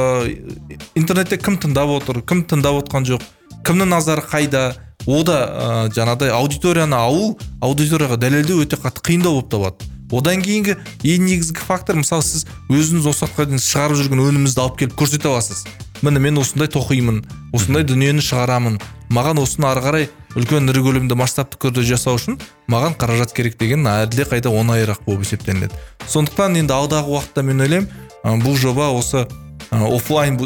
интернетте 0.98 1.38
кім 1.38 1.60
тыңдап 1.62 1.94
отыр 2.00 2.24
кім 2.26 2.44
тыңдап 2.50 2.82
отқан 2.84 3.06
жоқ 3.06 3.26
кімнің 3.68 3.94
назары 3.94 4.26
қайда 4.26 4.74
ода 5.06 5.38
ә, 5.46 5.70
жаңағыдай 5.94 6.34
аудиторияны 6.34 6.98
алу 6.98 7.38
аудиторияға 7.62 8.18
дәлелдеу 8.18 8.64
өте 8.66 8.82
қатты 8.82 9.06
қиындау 9.06 9.40
болып 9.40 9.54
табылады 9.54 9.89
одан 10.12 10.42
кейінгі 10.46 10.76
ең 11.04 11.26
негізгі 11.28 11.66
фактор 11.68 12.00
мысалы 12.00 12.26
сіз 12.26 12.46
өзіңіз 12.70 13.10
осы 13.12 13.26
уақытқа 13.26 13.46
дейін 13.50 13.64
шығарып 13.64 14.00
жүрген 14.00 14.24
өніміңізді 14.26 14.64
алып 14.64 14.80
келіп 14.82 14.96
көрсете 15.00 15.30
аласыз. 15.30 15.66
Міне 16.02 16.20
мен 16.24 16.40
осындай 16.40 16.70
тоқимын 16.72 17.22
осындай 17.54 17.84
дүниені 17.84 18.24
шығарамын. 18.24 18.80
Маған 19.12 19.42
осыны 19.42 19.68
ары 19.68 19.84
қарай 19.84 20.10
үлкен 20.38 20.70
ірі 20.72 20.84
көлемде 20.86 21.18
масштабты 21.18 21.58
түрде 21.60 21.84
жасау 21.90 22.20
үшін 22.20 22.38
маған 22.70 22.96
қаражат 23.02 23.34
керек 23.36 23.58
деген 23.60 23.84
қайда 23.86 24.54
оңайырақ 24.54 25.02
болып 25.06 25.26
есептелінеді. 25.26 25.74
Сондықтан 26.08 26.60
енді 26.62 26.74
алдағы 26.74 27.10
уақытта 27.16 27.44
мен 27.44 27.66
ойлаймын 27.66 28.44
бұл 28.46 28.56
жоба 28.56 28.92
осы 28.94 29.26
офлайн 29.72 30.38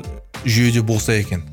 жүйеде 0.45 0.81
болса 0.81 1.13
екен. 1.13 1.43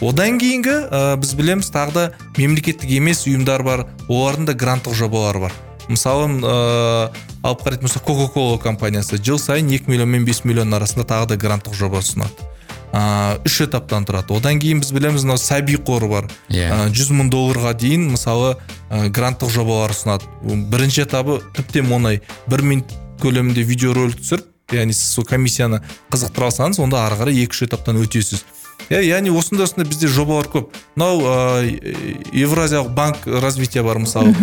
Одан 0.00 0.38
кейінгі 0.38 0.74
ә, 0.90 1.16
біз 1.18 1.32
білеміз 1.34 1.70
тағы 1.74 1.94
да 1.94 2.04
мемлекеттік 2.36 2.90
емес 2.90 3.24
ұйымдар 3.26 3.64
бар 3.66 3.86
олардың 4.06 4.46
да 4.46 4.54
гранттық 4.54 4.94
жобалары 4.94 5.48
бар. 5.48 5.56
Мысалы 5.88 6.28
ыыы 6.28 7.10
алып 7.42 7.64
қарайтын 7.64 7.86
болсақ 7.88 8.04
кока 8.04 8.28
кола 8.32 8.58
компаниясы 8.58 9.18
жыл 9.18 9.38
сайын 9.38 9.68
2 9.68 9.88
миллион 9.88 10.08
мен 10.08 10.26
5 10.26 10.44
миллион 10.44 10.74
арасында 10.74 11.06
тағы 11.08 11.32
да 11.32 11.36
гранттық 11.36 11.74
жоба 11.74 12.02
ұсынады. 12.02 12.48
Ыыы 12.92 13.40
үш 13.48 13.60
этаптан 13.66 14.06
тұрады. 14.08 14.36
Одан 14.36 14.60
кейін 14.60 14.80
біз 14.80 14.92
білеміз 14.96 15.24
мынау 15.24 15.40
сәби 15.40 15.76
қоры 15.76 16.08
бар. 16.08 16.28
Иә. 16.48 16.68
Ә, 16.72 16.88
жүз 16.88 17.12
мың 17.12 17.32
долларға 17.32 17.74
дейін 17.76 18.08
мысалы 18.14 18.56
ә, 18.88 19.08
гранттық 19.12 19.52
жобалар 19.52 19.92
ұсынады. 19.92 20.28
Бірінші 20.42 21.04
этабы 21.04 21.42
тіптен 21.56 21.92
оңай. 21.92 22.22
Бір 22.48 22.64
минут 22.64 22.94
көлемінде 23.20 23.64
видеоролик 23.68 24.20
түсіріп 24.22 24.48
яғни 24.72 24.92
сіз 24.92 25.14
сол 25.16 25.24
комиссияны 25.28 25.80
қызықтыра 26.12 26.50
алсаңыз 26.50 26.80
онда 26.82 27.06
ары 27.06 27.16
қарай 27.20 27.42
екі 27.44 27.56
үш 27.56 27.62
этаптан 27.68 28.00
өтесіз. 28.02 28.44
Иә 28.88 29.00
яғни 29.04 29.32
осындай 29.36 29.66
осындай 29.66 29.86
бізде 29.88 30.08
жобалар 30.08 30.48
көп. 30.52 30.72
Мынау 30.96 31.20
ыыы 31.20 31.80
евразиялық 32.32 32.92
банк 32.94 33.26
развития 33.26 33.82
бар 33.82 33.98
мысалы. 33.98 34.34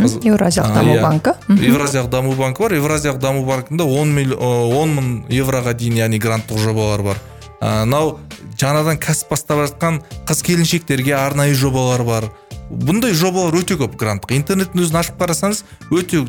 А, 0.72 0.76
даму 0.80 0.96
иә. 0.96 1.02
банкі. 1.02 1.36
Евразиялық 1.50 2.10
даму 2.10 2.36
банкі 2.36 2.64
бар. 2.64 2.74
Евразиялық 2.78 3.20
даму 3.20 3.46
банкінде 3.46 3.84
10 3.84 4.14
мил, 4.14 4.34
ы, 4.34 4.52
10 4.72 4.96
мың 4.96 5.12
евроға 5.30 5.74
дейін 5.74 6.02
яғни 6.06 6.20
гранттық 6.20 6.60
жобалар 6.62 7.02
бар. 7.02 7.22
Мынау 7.62 8.20
жаңадан 8.60 9.00
кәсіп 9.02 9.32
бастап 9.32 9.64
жатқан 9.66 10.02
қыз 10.28 10.44
келіншектерге 10.46 11.16
арнайы 11.18 11.56
жобалар 11.56 12.04
бар. 12.04 12.30
Бұндай 12.70 13.14
жобалар 13.14 13.56
өте 13.62 13.78
көп 13.80 13.98
гранттық. 13.98 14.36
Интернеттің 14.36 14.86
өзін 14.86 15.00
ашып 15.02 15.18
қарасаңыз 15.22 15.64
өте 15.92 16.26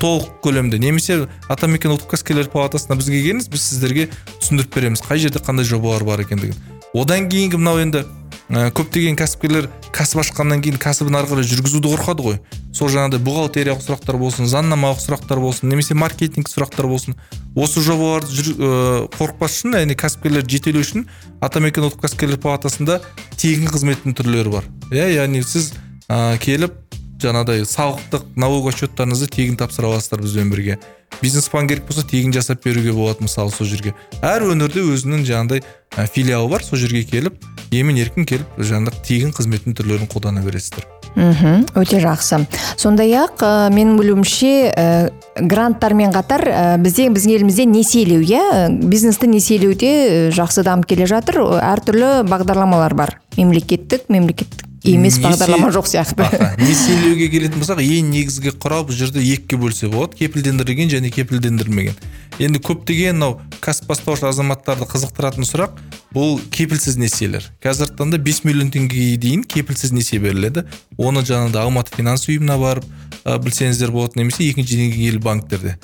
толық 0.00 0.40
көлемде. 0.44 0.78
Немесе 0.82 1.26
атамекен 1.48 1.94
ұлттық 1.94 2.12
кәсіпкерлер 2.14 2.50
палатасына 2.52 2.98
бізге 3.00 3.22
келіңіз 3.24 3.48
біз 3.52 3.62
сіздерге 3.70 4.08
түсіндіріп 4.42 4.74
береміз 4.74 5.04
қай 5.06 5.22
жерде 5.22 5.40
қандай 5.40 5.64
жобалар 5.68 6.04
бар 6.04 6.24
екендігін. 6.26 6.75
Одан 6.96 7.28
кейінгі 7.30 7.60
мынау 7.60 7.80
енді 7.82 8.04
ә, 8.48 8.70
көптеген 8.76 9.18
кәсіпкерлер 9.18 9.68
кәсіп 9.94 10.22
ашқаннан 10.22 10.62
кейін 10.64 10.78
кәсібін 10.80 11.18
ары 11.18 11.30
қарай 11.30 11.46
жүргізуді 11.48 11.90
қорқады 11.92 12.24
ғой. 12.24 12.38
Сол 12.76 12.90
жаңағыдай 12.92 13.22
бухгалтериялық 13.24 13.82
сұрақтар 13.84 14.18
болсын 14.20 14.48
заңнамалық 14.50 15.00
сұрақтар 15.00 15.40
болсын 15.40 15.70
немесе 15.72 15.96
маркетинг 15.96 16.50
сұрақтар 16.52 16.88
болсын. 16.90 17.16
Осы 17.56 17.80
жобаларды 17.80 18.36
жүр, 18.36 18.50
ә, 18.54 18.70
қорықпас 19.16 19.56
үшін 19.56 19.78
яғни 19.80 19.96
кәсіпкерлерді 19.96 20.58
жетелеу 20.58 20.84
үшін 20.84 21.06
атамекен 21.40 21.88
ұлттық 21.88 22.04
кәсіпкерлер 22.04 22.42
палатасында 22.44 23.00
тегін 23.40 23.72
қызметтің 23.72 24.18
түрлері 24.20 24.52
бар. 24.52 24.68
Иә 24.92 25.08
яғни 25.16 25.40
сіз 25.40 25.72
ә, 26.12 26.36
келіп 26.36 26.76
жаңағыдай 27.16 27.64
салықтық 27.64 28.26
налог 28.36 28.68
отчеттарыңызды 28.68 29.30
тегін 29.32 29.56
тапсыра 29.56 29.88
аласыздар 29.88 30.20
бізбен 30.20 30.50
бірге. 30.52 30.76
Бизнес 31.22 31.48
план 31.48 31.64
керек 31.64 31.86
болса 31.88 32.04
тегін 32.04 32.34
жасап 32.36 32.60
беруге 32.64 32.92
болады 32.92 33.24
мысалы 33.24 33.50
сол 33.54 33.64
жерге. 33.66 33.94
Әр 34.20 34.44
өңірде 34.50 34.84
өзінің 34.84 35.24
жаңағыдай 35.24 35.64
филиалы 36.04 36.50
бар 36.52 36.64
сол 36.64 36.78
жерге 36.78 37.06
келіп 37.08 37.40
емін 37.72 37.96
еркін 38.02 38.28
келіп 38.28 38.60
жаңағыдай 38.60 39.02
тегін 39.06 39.32
қызметтің 39.36 39.76
түрлерін 39.78 40.10
қолдана 40.10 40.44
бересіздер. 40.44 40.84
Мхм 41.16 41.64
өте 41.80 41.96
жақсы. 42.02 42.42
Сондай 42.76 43.14
ақ 43.16 43.40
ә, 43.40 43.52
менің 43.72 43.96
білуімше 43.96 44.50
ә, 44.68 44.86
гранттармен 45.40 46.12
қатар 46.12 46.44
ә, 46.44 46.64
бізде 46.76 47.08
біздің 47.08 47.38
елімізде 47.38 47.64
несиелеу 47.70 48.20
иә? 48.20 48.68
Бизнесті 48.84 49.30
несиелеуде 49.32 49.92
ә, 49.96 50.30
жақсы 50.36 50.66
дамып 50.66 50.90
келе 50.92 51.08
жатыр. 51.08 51.40
Әртүрлі 51.56 52.20
бағдарламалар 52.28 52.94
бар. 52.98 53.16
Мемлекеттік 53.38 54.10
мемлекеттік. 54.12 54.65
Емес 54.86 55.18
бағдарлама 55.22 55.70
жоқ 55.74 55.88
сияқты. 55.90 56.26
Несиелеуге 56.60 57.28
келетін 57.32 57.60
болсақ 57.62 57.82
ең 57.82 58.10
негізгі 58.12 58.52
құрал 58.62 58.86
бұл 58.88 58.96
жерде 58.96 59.22
екіге 59.24 59.58
бөлсе 59.60 59.90
болады. 59.92 60.16
Кепілдендірілген 60.20 60.92
және 60.92 61.10
кепілдендірілмеген. 61.14 61.98
Енді 62.42 62.60
көптеген 62.60 63.16
мынау 63.16 63.38
кәсіп 63.64 63.90
бастаушы 63.90 64.26
азаматтарды 64.28 64.86
қызықтыратын 64.90 65.48
сұрақ 65.48 65.78
бұл 66.14 66.38
кепілсіз 66.52 66.98
несиелер. 67.00 67.46
Қазіргі 67.64 67.96
таңда 67.98 68.20
5 68.22 68.42
миллион 68.44 68.72
теңгеге 68.74 69.16
дейін 69.20 69.44
кепілсіз 69.48 69.92
несие 69.96 70.20
беріледі. 70.20 70.66
Оны 70.98 71.24
жаңағыдай 71.26 71.64
алматы 71.64 71.96
финанс 71.96 72.28
ұйымына 72.28 72.58
барып 72.60 72.84
ә, 73.24 73.38
білсеңіздер 73.42 73.92
болады 73.94 74.20
немесе 74.20 74.46
екінші 74.50 74.82
деңгейлі 74.82 75.22
банктерде. 75.24 75.76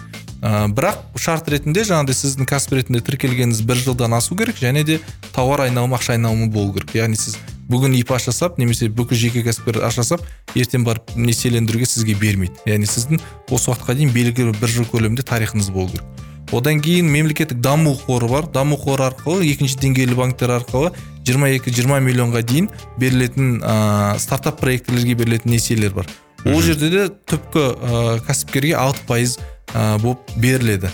Ә, 0.43 0.67
бірақ 0.75 0.99
шарт 1.23 1.49
ретінде 1.53 1.85
жаңағыдай 1.87 2.19
сіздің 2.19 2.49
кәсіп 2.51 2.75
ретінде 2.81 3.01
тіркелгеніңіз 3.07 3.63
бір 3.67 3.79
жылдан 3.85 4.17
асу 4.19 4.37
керек 4.37 4.59
және 4.59 4.83
де 4.85 4.99
тауар 5.33 5.69
айналымы 5.69 5.97
ақша 5.97 6.17
айналымы 6.17 6.51
болу 6.51 6.75
керек. 6.75 6.91
Яғни 6.99 7.17
сіз 7.17 7.39
бүгін 7.71 7.95
ип 7.97 8.11
жасап 8.19 8.59
немесе 8.59 8.91
бүкіл 8.91 9.17
жеке 9.17 9.45
кәсіпкер 9.47 9.79
жасап 9.95 10.27
ертең 10.59 10.85
барып 10.85 11.15
несиелендіруге 11.17 11.87
сізге 11.87 12.19
бермейді. 12.19 12.59
Яғни 12.67 12.91
сіздің 12.91 13.23
осы 13.51 13.71
уақытқа 13.71 13.97
дейін 13.97 14.13
белгілі 14.13 14.59
бір 14.59 14.75
жыл 14.75 14.91
көлемінде 14.91 15.25
тарихыңыз 15.25 15.71
болу 15.71 15.95
керек. 15.95 16.29
Одан 16.53 16.83
кейін 16.85 17.09
мемлекеттік 17.09 17.63
даму 17.65 17.95
қоры 17.97 18.29
бар. 18.29 18.51
Даму 18.53 18.77
қоры 18.77 19.07
арқылы 19.07 19.47
екінші 19.49 19.79
деңгейлі 19.81 20.19
банктер 20.19 20.53
арқылы 20.59 20.91
22-20 21.25 22.05
миллионға 22.05 22.43
дейін 22.45 22.69
берілетін 23.01 23.63
ә, 23.65 24.19
стартап 24.21 24.61
проектілерге 24.61 25.15
берілетін 25.17 25.55
несиелер 25.55 25.95
бар. 25.97 26.11
Ол 26.45 26.61
жерде 26.61 26.91
де 26.93 27.07
түпкі 27.31 27.63
ә, 27.73 28.03
кәсіпкерге 28.27 28.75
алты 28.77 29.01
пайыз 29.09 29.39
ә, 29.75 29.99
болып 30.03 30.33
беріледі. 30.37 30.91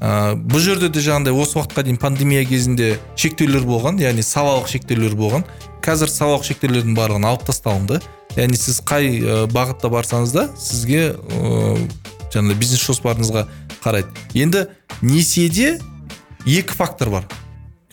Ә, 0.00 0.34
бұл 0.36 0.60
жерде 0.60 0.90
де 0.92 1.00
жаңағыдай 1.04 1.36
осы 1.36 1.58
уақытқа 1.58 1.84
дейін 1.86 2.00
пандемия 2.02 2.44
кезінде 2.44 2.98
шектеулер 3.16 3.64
болған 3.68 4.00
яғни 4.02 4.24
салалық 4.26 4.68
шектеулер 4.72 5.14
болған. 5.16 5.46
Қазір 5.84 6.10
салалық 6.12 6.44
шектеулердің 6.48 6.96
барлығын 6.96 7.28
алып 7.28 7.46
тасталынды. 7.48 8.00
Яғни 8.36 8.58
сіз 8.58 8.80
қай 8.84 9.22
бағытта 9.52 9.88
барсаңыз 9.92 10.34
да 10.34 10.48
сізге 10.58 11.14
ә, 11.14 11.78
жаңағыдай 12.34 12.58
бизнес 12.58 12.82
жоспарыңызға 12.84 13.46
қарайды. 13.84 14.10
Енді 14.34 14.66
несиеде 15.00 15.78
екі 16.44 16.74
фактор 16.76 17.12
бар 17.14 17.28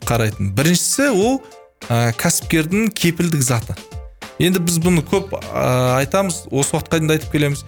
қарайтын. 0.07 0.51
Біріншісі 0.57 1.11
ол 1.13 1.41
ә, 1.87 2.11
кәсіпкердің 2.17 2.89
кепілдік 2.97 3.43
заты. 3.45 3.77
Енді 4.41 4.63
біз 4.65 4.79
бұны 4.81 5.03
көп 5.05 5.35
ә, 5.37 5.99
айтамыз 6.01 6.47
осы 6.49 6.75
уақытқа 6.75 6.97
дейін 6.97 7.11
де 7.11 7.19
айтып 7.19 7.35
келеміз. 7.35 7.65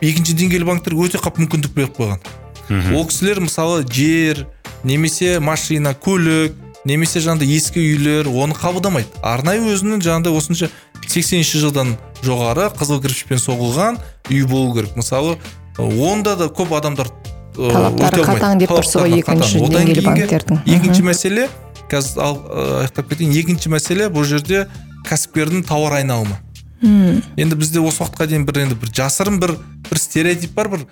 Екінші 0.00 0.36
деңгейлі 0.38 0.68
банктер 0.68 0.94
өте 0.98 1.18
қап 1.22 1.40
мүмкіндік 1.42 1.74
беріп 1.74 1.96
қойған. 1.98 2.20
Ол 2.94 3.06
кісілер 3.08 3.40
мысалы 3.44 3.82
жер 3.90 4.46
немесе 4.84 5.38
машина 5.40 5.94
көлік 5.94 6.54
немесе 6.84 7.20
жаңағыдай 7.24 7.56
ескі 7.56 7.80
үйлер 7.80 8.28
оны 8.28 8.56
қабылдамайды. 8.56 9.08
Арнайы 9.24 9.64
өзінің 9.72 10.04
жаңағыдай 10.04 10.36
осынша 10.36 10.70
сексенінші 11.08 11.60
жылдан 11.64 11.94
жоғары 12.24 12.70
қызыл 12.76 13.00
кірпішпен 13.04 13.40
соғылған 13.40 13.98
үй 14.30 14.44
болу 14.48 14.74
керек. 14.76 14.96
Мысалы 14.96 15.38
онда 15.78 16.36
да 16.36 16.48
көп 16.52 16.76
адамдар 16.76 17.10
Талаптары 17.54 18.24
қатаң 18.26 18.58
деп 18.58 18.72
тұрсыз 18.74 18.98
ғой 18.98 19.20
екінші 19.20 19.60
деңгейлі 19.62 20.02
банктердің. 20.02 20.64
екінші 20.66 21.04
мәселе 21.06 21.48
қазір 21.90 22.24
аяқтап 22.82 23.12
кетейін. 23.12 23.36
Екінші 23.38 23.70
мәселе 23.70 24.08
бұл 24.10 24.26
жерде 24.26 24.66
кәсіпкердің 25.06 25.62
тауар 25.68 26.00
айналымы. 26.00 26.40
Енді 26.84 27.56
бізде 27.56 27.80
осы 27.80 28.04
уақытқа 28.04 28.28
дейін 28.28 28.46
бір 28.46 28.62
енді 28.66 28.78
бір 28.80 28.92
жасырын 28.94 29.40
бір 29.40 29.56
бір 29.90 30.00
стереотип 30.00 30.54
бар 30.54 30.68
бір 30.68 30.86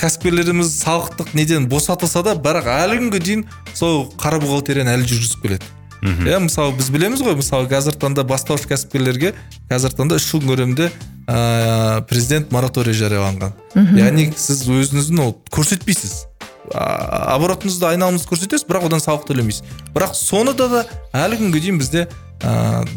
кәсіпкерлеріміз 0.00 0.70
салықтық 0.80 1.34
неден 1.36 1.68
босатылса 1.68 2.22
да 2.24 2.34
бірақ 2.36 2.68
әлі 2.72 3.00
күнге 3.02 3.20
дейін 3.20 3.44
сол 3.74 4.06
қара 4.20 4.40
бухгалтерияны 4.40 4.94
әлі 4.96 5.08
жүргізіп 5.08 5.42
келеді. 5.44 5.68
Иә 6.00 6.38
мысалы 6.40 6.72
біз 6.78 6.88
білеміз 6.88 7.20
ғой 7.20 7.36
мысалы 7.36 7.68
қазіргі 7.68 8.00
таңда 8.00 8.24
бастауыш 8.24 8.64
кәсіпкерлерге 8.70 9.34
қазіргі 9.68 9.98
таңда 9.98 10.16
үш 10.16 10.30
жыл 10.30 10.40
көлемінде 10.46 10.88
ыыы 11.28 12.00
президент 12.08 12.52
мораторий 12.52 12.96
жарияланған. 12.96 13.52
Яғни 14.00 14.30
сіз 14.32 14.64
өзіңіздің 14.64 15.20
ол 15.20 15.36
көрсетпейсіз. 15.52 16.24
А- 16.72 17.36
оборотыңызды 17.36 17.84
айналымыңызды 17.90 18.32
көрсетесіз 18.32 18.64
бірақ 18.64 18.88
одан 18.88 19.04
салық 19.04 19.28
төлемейсіз. 19.28 19.64
Бірақ 19.92 20.16
соны 20.16 20.56
да 20.56 20.68
да 20.72 20.82
әлі 21.12 21.36
күнге 21.42 21.60
дейін 21.60 21.80
бізде 21.82 22.06
ыыы 22.40 22.88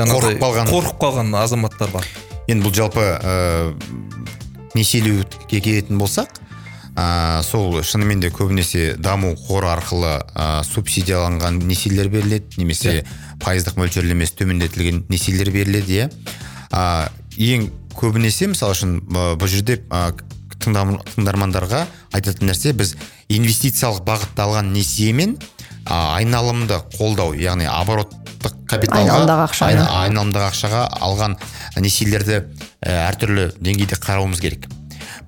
жаңағыдай 0.00 0.36
Қорқып 0.36 0.44
қалған. 0.44 0.70
қорқып 0.70 1.00
қалған 1.04 1.34
азаматтар 1.44 1.90
бар. 1.94 2.06
Енді 2.48 2.66
бұл 2.66 2.74
жалпы 2.74 3.04
ә, 3.20 3.74
несиелеуге 4.74 5.60
келетін 5.60 6.00
болсақ 6.00 6.40
ә, 6.96 7.42
сол 7.46 7.82
шынымен 7.82 8.20
де 8.20 8.30
көбінесе 8.34 8.96
даму 8.98 9.34
қоры 9.48 9.70
арқылы 9.70 10.16
ә, 10.34 10.64
субсидияланған 10.66 11.60
несиелер 11.68 12.08
беріледі 12.08 12.58
немесе 12.62 13.04
пайыздық 13.44 13.78
мөлшерлемесі 13.80 14.40
төмендетілген 14.40 15.04
несиелер 15.08 15.52
беріледі 15.54 16.00
иә. 16.00 16.10
Ә, 16.72 17.10
ең 17.38 17.70
көбінесе 17.94 18.50
мысалы 18.50 18.74
үшін 18.74 18.98
бұл 19.10 19.48
жерде 19.50 19.80
ә, 19.90 20.10
тыңдармандарға 20.60 21.86
айтатын 22.12 22.50
нәрсе 22.50 22.74
біз 22.76 22.96
инвестициялық 23.32 24.04
бағытта 24.04 24.44
алған 24.48 24.72
несиемен 24.74 25.38
ә, 25.86 26.18
айналымды 26.18 26.82
қолдау 26.96 27.34
яғни 27.38 27.66
обороттық 28.40 28.66
капиталға 28.66 29.00
Айналымдағы 29.00 29.44
ақшаны. 29.48 29.68
айна- 29.68 29.88
айналымдағы 30.04 30.46
ақшаға 30.50 30.82
алған 31.00 31.36
несиелерді 31.76 32.44
әртүрлі 32.82 33.52
деңгейде 33.60 33.96
қарауымыз 34.00 34.40
керек. 34.40 34.66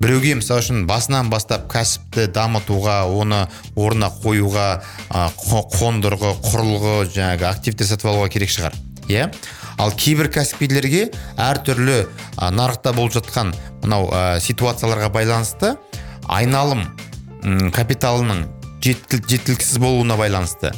Біреуге 0.01 0.35
мысалы 0.35 0.61
үшін 0.63 0.87
басынан 0.87 1.29
бастап 1.31 1.69
кәсіпті 1.71 2.27
дамытуға 2.33 3.05
оны 3.07 3.49
орнына 3.77 4.11
қоюға 4.23 4.83
ә, 5.11 5.31
қо- 5.37 5.69
қондырғы 5.71 6.33
құрылғы 6.43 7.13
жаңағы 7.13 7.45
активтер 7.51 7.87
сатып 7.87 8.07
алуға 8.11 8.29
керек 8.31 8.49
шығар 8.51 8.73
иә? 9.09 9.33
Ал 9.79 9.91
кейбір 9.93 10.29
кәсіпкерлерге 10.33 11.13
әртүрлі 11.37 12.07
ә, 12.39 12.51
нарықта 12.51 12.93
болып 12.95 13.13
жатқан 13.15 13.55
мынау 13.83 14.09
ә, 14.11 14.41
ситуацияларға 14.41 15.11
байланысты 15.13 15.77
айналым 16.29 16.89
капиталының 17.73 18.47
жеткіл- 18.83 19.23
жеткіліксіз 19.29 19.79
болуына 19.79 20.17
байланысты. 20.17 20.73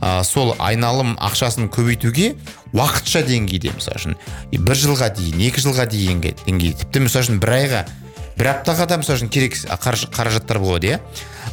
Ә, 0.00 0.22
сол 0.24 0.54
айналым 0.58 1.16
ақшасын 1.18 1.70
көбейтуге 1.72 2.34
уақытша 2.72 3.22
деңгейде 3.26 3.74
мысалы 3.76 4.00
үшін 4.00 4.18
бір 4.52 4.82
жылға 4.82 5.12
дейін 5.16 5.46
екі 5.48 5.64
жылға 5.64 5.86
дейінгі 5.92 6.34
деңгей 6.46 6.76
тіпті 6.82 7.06
мысалы 7.06 7.26
үшін 7.26 7.40
бір 7.40 7.56
айға 7.60 7.86
бір 8.36 8.50
аптаға 8.52 8.84
да 8.90 8.98
мысалы 9.00 9.16
үшін 9.16 9.30
керек 9.32 9.56
қаражаттар 9.56 10.58
болады 10.60 10.90
иә? 10.90 11.00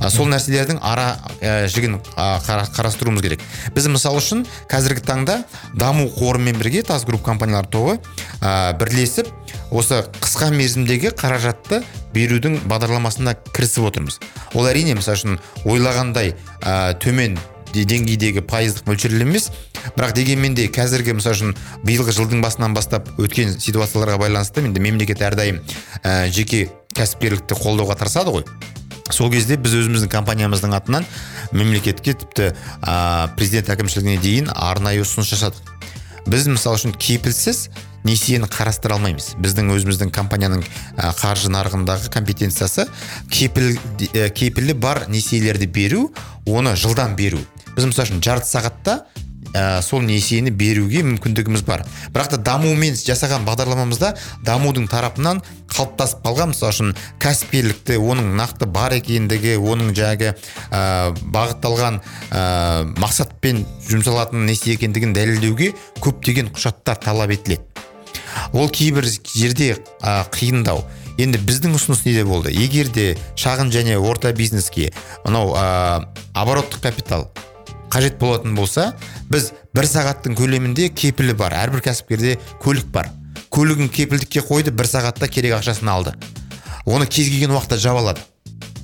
А, 0.02 0.10
сол 0.12 0.28
нәрселердің 0.28 0.82
ара 0.84 1.16
ә, 1.40 1.68
жігін 1.72 2.00
қара- 2.18 2.68
қарастыруымыз 2.76 3.24
керек. 3.24 3.44
Біз 3.76 3.88
мысалы 3.88 4.20
үшін 4.20 4.44
қазіргі 4.68 5.06
таңда 5.06 5.38
даму 5.80 6.10
қорымен 6.12 6.58
бірге 6.60 6.84
тас 6.84 7.06
групп 7.06 7.24
компаниялар 7.24 7.70
тобы 7.72 8.00
ә, 8.42 8.76
бірлесіп 8.76 9.30
осы 9.72 10.02
қысқа 10.20 10.52
мерзімдегі 10.52 11.14
қаражатты 11.16 11.84
берудің 12.14 12.60
бағдарламасына 12.68 13.38
кірісіп 13.54 13.88
отырмыз. 13.94 14.20
Ол 14.54 14.68
әрине 14.68 14.98
мысалы 15.00 15.22
үшін 15.22 15.40
ойлағандай 15.64 16.36
ә, 16.60 16.98
төмен 17.00 17.40
деңгейдегі 17.74 18.44
пайыздық 18.46 18.86
мөлшерлеме 18.92 19.32
емес. 19.32 19.50
Бірақ 19.98 20.14
дегенмен 20.14 20.54
де 20.56 20.68
қазіргі 20.70 21.18
мысалы 21.18 21.36
үшін 21.36 21.56
биылғы 21.84 22.14
жылдың 22.14 22.44
басынан 22.46 22.78
бастап 22.78 23.10
өткен 23.18 23.58
ситуацияларға 23.58 24.20
байланысты 24.22 24.62
енді 24.64 24.80
мемлекет 24.84 25.26
әрдайым 25.26 25.60
ә, 26.04 26.30
жеке 26.30 26.70
кәсіпкерлікті 26.94 27.58
қолдауға 27.58 27.98
тырысады 28.00 28.36
ғой. 28.38 28.46
Сол 29.12 29.32
кезде 29.34 29.58
біз 29.60 29.74
өзіміздің 29.82 30.12
компаниямыздың 30.14 30.76
атынан 30.78 31.08
мемлекетке 31.52 32.14
тіпті 32.14 32.54
ә, 32.54 33.28
президент 33.36 33.74
әкімшілігіне 33.74 34.22
дейін 34.24 34.54
арнайы 34.54 35.04
ұсыныс 35.04 35.34
жасадық. 35.34 35.74
Біз 36.30 36.48
мысалы 36.48 36.80
үшін 36.80 36.96
кепілсіз 36.96 37.68
несиені 38.08 38.48
қарастыра 38.52 38.96
алмаймыз. 38.96 39.34
Біздің 39.44 39.74
өзіміздің 39.76 40.12
компанияның 40.16 40.64
ә, 40.96 41.12
қаржы 41.20 41.52
нарығындағы 41.52 42.12
компетенциясы 42.14 42.88
кепіл 43.32 43.76
кепілі 44.36 44.74
бар 44.74 45.06
несиелерді 45.12 45.68
беру 45.68 46.08
оны 46.48 46.76
жылдам 46.80 47.16
беру. 47.20 47.44
Біз 47.76 47.90
мысалы 47.90 48.10
үшін 48.10 48.24
жарты 48.24 48.50
сағатта 48.50 49.00
ә, 49.54 49.82
сол 49.82 50.02
несиені 50.02 50.52
беруге 50.52 51.04
мүмкіндігіміз 51.06 51.64
бар. 51.68 51.84
Бірақ 52.14 52.34
та 52.34 52.38
дамумен 52.38 52.96
жасаған 52.98 53.46
бағдарламамызда 53.48 54.14
дамудың 54.46 54.88
тарапынан 54.92 55.42
қалыптасып 55.74 56.24
қалған 56.26 56.54
мысалы 56.54 56.74
үшін 56.74 56.96
кәсіпкерлікті 57.24 58.00
оның 58.02 58.34
нақты 58.40 58.68
бар 58.70 58.98
екендігі 58.98 59.58
оның 59.62 59.94
жаңағы 59.98 60.34
ә, 60.34 61.14
бағытталған 61.36 62.02
ә, 62.32 62.44
мақсатпен 62.98 63.64
жұмсалатын 63.90 64.48
несие 64.50 64.78
екендігін 64.78 65.14
дәлелдеуге 65.18 65.74
көптеген 66.02 66.54
құжаттар 66.56 67.00
талап 67.04 67.34
етіледі. 67.36 67.62
Ол 68.54 68.70
кейбір 68.70 69.06
жерде 69.06 69.76
ә, 70.02 70.24
қиындау. 70.34 70.84
Енді 71.22 71.38
біздің 71.46 71.76
ұсыныс 71.78 72.08
неде 72.08 72.24
болды? 72.26 72.50
Егер 72.50 72.88
де 72.90 73.12
шағын 73.38 73.70
және 73.70 74.00
орта 74.02 74.32
бизнеске 74.34 74.90
мынау 75.28 75.54
ә, 75.54 76.08
обороттық 76.34 76.82
капитал 76.82 77.30
қажет 77.94 78.18
болатын 78.18 78.56
болса 78.58 78.94
біз 79.30 79.52
бір 79.76 79.86
сағаттың 79.86 80.38
көлемінде 80.38 80.90
кепілі 80.90 81.36
бар. 81.38 81.54
Әрбір 81.54 81.84
кәсіпкерде 81.86 82.40
көлік 82.64 82.90
бар. 82.94 83.12
Көлігін 83.54 83.92
кепілдікке 83.94 84.42
қойды 84.48 84.74
бір 84.74 84.90
сағатта 84.90 85.30
керек 85.30 85.60
ақшасын 85.60 85.92
алды. 85.94 86.16
Оны 86.86 87.06
кез 87.06 87.30
келген 87.30 87.54
уақытта 87.54 87.78
жаба 87.78 88.02
алады. 88.02 88.26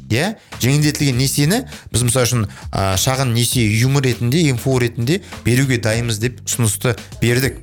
Иә? 0.09 0.35
Жеңілдетілген 0.61 1.17
несиені 1.17 1.63
біз 1.93 2.05
мысалы 2.05 2.25
үшін 2.25 2.45
ә, 2.73 2.95
шағын 2.97 3.33
несие 3.33 3.65
ұйымы 3.69 4.01
ретінде 4.05 4.45
инфо 4.49 4.77
ретінде 4.81 5.19
беруге 5.45 5.77
дайынбыз 5.81 6.21
деп 6.21 6.41
ұсынысты 6.45 6.95
бердік. 7.21 7.59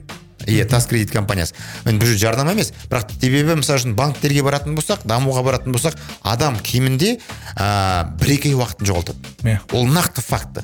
Иә 0.46 0.66
тас 0.70 0.86
кредит 0.86 1.10
компаниясы. 1.10 1.56
Енді 1.86 2.04
бұл 2.04 2.12
жерде 2.12 2.22
жарнама 2.26 2.54
емес 2.54 2.70
бірақ 2.86 3.16
себебі 3.18 3.58
мысалы 3.58 3.80
үшін 3.80 3.96
банктерге 3.98 4.44
баратын 4.46 4.78
болсақ 4.78 5.02
дамуға 5.08 5.42
баратын 5.42 5.74
болсақ 5.74 5.98
адам 6.22 6.60
кемінде 6.62 7.16
ә, 7.56 8.14
бір 8.14 8.36
екі 8.36 8.54
ай 8.54 8.60
уақытын 8.60 8.92
жоғалтады. 8.92 9.34
Иә. 9.42 9.58
ол 9.74 9.90
нақты 9.90 10.22
факті 10.22 10.62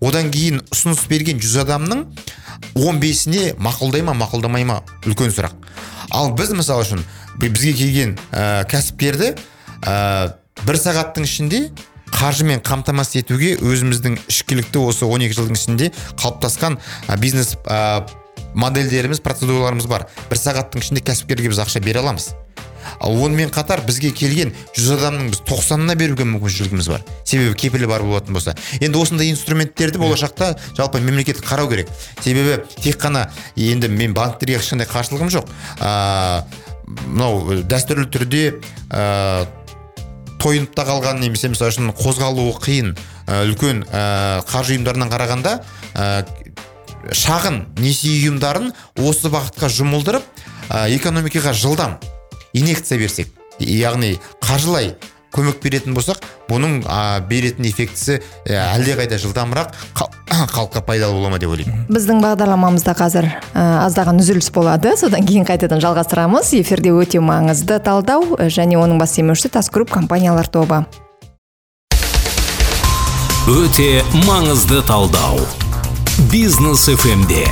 одан 0.00 0.30
кейін 0.34 0.62
ұсыныс 0.72 1.04
берген 1.10 1.40
жүз 1.42 1.60
адамның 1.64 2.04
он 2.80 3.00
бесіне 3.02 3.52
мақұлдай 3.62 4.04
ма 4.06 4.14
мақұлдамай 4.18 4.66
ма? 4.66 4.80
Үлкен 5.06 5.32
сұрақ. 5.34 5.54
Ал 6.14 6.32
біз 6.34 6.54
мысалы 6.56 6.84
үшін 6.86 7.02
бізге 7.40 7.74
келген 7.78 8.14
ә, 8.30 8.64
кәсіпкерді 8.70 9.34
ә, 9.82 10.34
бір 10.64 10.80
сағаттың 10.80 11.26
ішінде 11.26 11.60
қаржымен 12.14 12.62
қамтамасыз 12.64 13.24
етуге 13.24 13.54
өзіміздің 13.58 14.20
ішкілікті 14.30 14.84
осы 14.86 15.08
12 15.08 15.34
жылдың 15.34 15.58
ішінде 15.58 15.90
қалыптасқан 16.20 16.78
ә, 17.08 17.18
бизнес 17.18 17.56
ә, 17.66 18.06
модельдеріміз 18.54 19.20
процедураларымыз 19.24 19.88
бар. 19.90 20.06
Бір 20.30 20.38
сағаттың 20.38 20.84
ішінде 20.84 21.02
кәсіпкерге 21.04 21.50
біз 21.50 21.64
ақша 21.64 21.82
бере 21.82 22.04
аламыз. 22.04 22.30
ал 22.30 22.44
онымен 23.00 23.50
қатар 23.54 23.84
бізге 23.86 24.10
келген 24.16 24.52
жүз 24.76 24.94
адамның 24.98 25.32
біз 25.32 25.42
тоқсанына 25.48 25.96
беруге 25.98 26.26
мүмкіншілігіміз 26.28 26.90
бар. 26.92 27.02
Себебі 27.24 27.54
кепілі 27.58 27.88
бар 27.90 28.04
болатын 28.06 28.34
болса. 28.36 28.54
Енді 28.80 29.00
осындай 29.00 29.30
инструменттерді 29.32 29.98
болашақта 30.02 30.54
жалпы 30.76 31.00
мемлекет 31.00 31.42
қарау 31.44 31.68
керек. 31.70 31.90
Себебі 32.20 32.62
тек 32.82 33.00
қана 33.02 33.28
енді 33.56 33.88
мен 33.88 34.14
банктерге 34.14 34.58
ешқандай 34.58 34.88
қарсылығым 34.90 35.32
жоқ. 35.34 35.50
Мынау 36.84 37.62
дәстүрлі 37.64 38.10
түрде 38.12 38.42
ә, 38.92 39.46
тойынып 40.44 40.74
та 40.76 40.84
қалған 40.84 41.22
немесе 41.22 41.48
мысалы 41.48 41.72
үшін 41.72 41.88
қозғалуы 41.96 42.58
қиын 42.60 42.90
ә, 43.24 43.38
үлкен 43.48 43.80
ә, 43.88 44.42
қаржы 44.50 44.76
ұйымдарынан 44.76 45.08
қарағанда 45.08 45.54
ә, 45.96 46.26
шағын 47.08 47.62
несие 47.80 48.18
ұйымдарын 48.18 48.74
осы 49.00 49.32
бағытқа 49.32 49.72
жұмылдырып 49.72 50.28
ә, 50.68 50.84
экономикаға 50.98 51.56
жылдам 51.56 51.96
инъекция 52.54 52.98
берсек. 52.98 53.28
Яғни 53.60 54.16
қаржылай 54.42 54.94
көмек 55.34 55.58
беретін 55.62 55.94
болсақ 55.96 56.20
бұның 56.48 56.84
ә, 56.86 57.20
беретін 57.26 57.66
эффектісі 57.66 58.20
ә, 58.46 58.58
әлдеқайда 58.76 59.18
жылдамырақ 59.18 59.72
хал- 59.98 60.10
халыққа 60.54 60.82
пайдалы 60.86 61.14
бола 61.18 61.30
ма 61.34 61.38
деп 61.42 61.50
ойлаймын. 61.54 61.86
Біздің 61.90 62.22
бағдарламамызда 62.22 62.94
қазір 62.98 63.28
ә, 63.54 63.64
аздаған 63.84 64.22
үзіліс 64.22 64.50
болады. 64.54 64.94
Содан 64.98 65.26
кейін 65.26 65.46
қайтадан 65.48 65.82
жалғастырамыз. 65.82 66.54
Эфирде 66.60 66.94
өте 66.94 67.18
маңызды 67.22 67.80
талдау 67.82 68.36
ә, 68.38 68.46
және 68.50 68.78
оның 68.78 68.98
бас 69.02 69.16
демеушісі 69.18 69.50
тас 69.58 69.70
групп 69.74 69.90
компаниялар 69.90 70.46
тобы. 70.46 70.84
Өте 73.50 74.02
маңызды 74.24 74.80
талдау. 74.86 75.42
Бизнес 76.30 76.86
фмде 76.86 77.42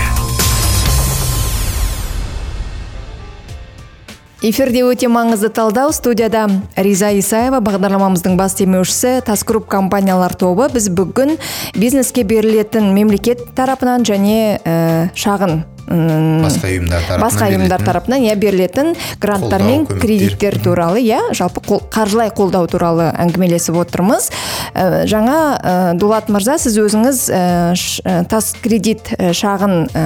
эфирде 4.43 4.81
өте 4.83 5.07
маңызды 5.07 5.53
талдау 5.55 5.93
студияда 5.95 6.49
риза 6.75 7.13
исаева 7.15 7.61
бағдарламамыздың 7.63 8.35
бас 8.41 8.57
демеушісі 8.59 9.21
тас 9.27 9.45
групп 9.47 9.69
компаниялар 9.71 10.35
тобы. 10.35 10.67
Біз 10.73 10.89
бүгін 10.91 11.37
бизнеске 11.79 12.25
берілетін 12.27 12.91
мемлекет 12.97 13.45
тарапынан 13.55 14.03
және 14.03 14.59
ә, 14.59 15.13
шағын 15.15 15.63
басқа 15.87 16.69
ұйымдар 16.71 17.03
тарапынан 17.09 17.23
басқа 17.25 17.49
ұйымдар 17.51 17.85
тарапынан 17.85 18.25
иә 18.27 18.37
берілетін 18.41 18.93
гранттар 19.21 19.63
мен 19.67 19.87
кредиттер 19.87 20.59
туралы 20.63 21.03
иә 21.03 21.21
жалпы 21.37 21.61
қол- 21.67 21.83
қаржылай 21.93 22.31
қолдау 22.35 22.67
туралы 22.71 23.11
әңгімелесіп 23.19 23.77
отырмыз. 23.83 24.31
Ә, 24.75 25.05
жаңа 25.11 25.37
ә, 25.59 25.95
дулат 25.99 26.29
мырза 26.33 26.57
сіз 26.63 26.79
өзіңіз 26.81 27.21
ә, 27.29 27.75
ш- 27.77 28.03
ә, 28.07 28.25
тас 28.31 28.55
кредит 28.63 29.13
ә, 29.19 29.33
шағын 29.37 29.89
ә, 29.93 30.05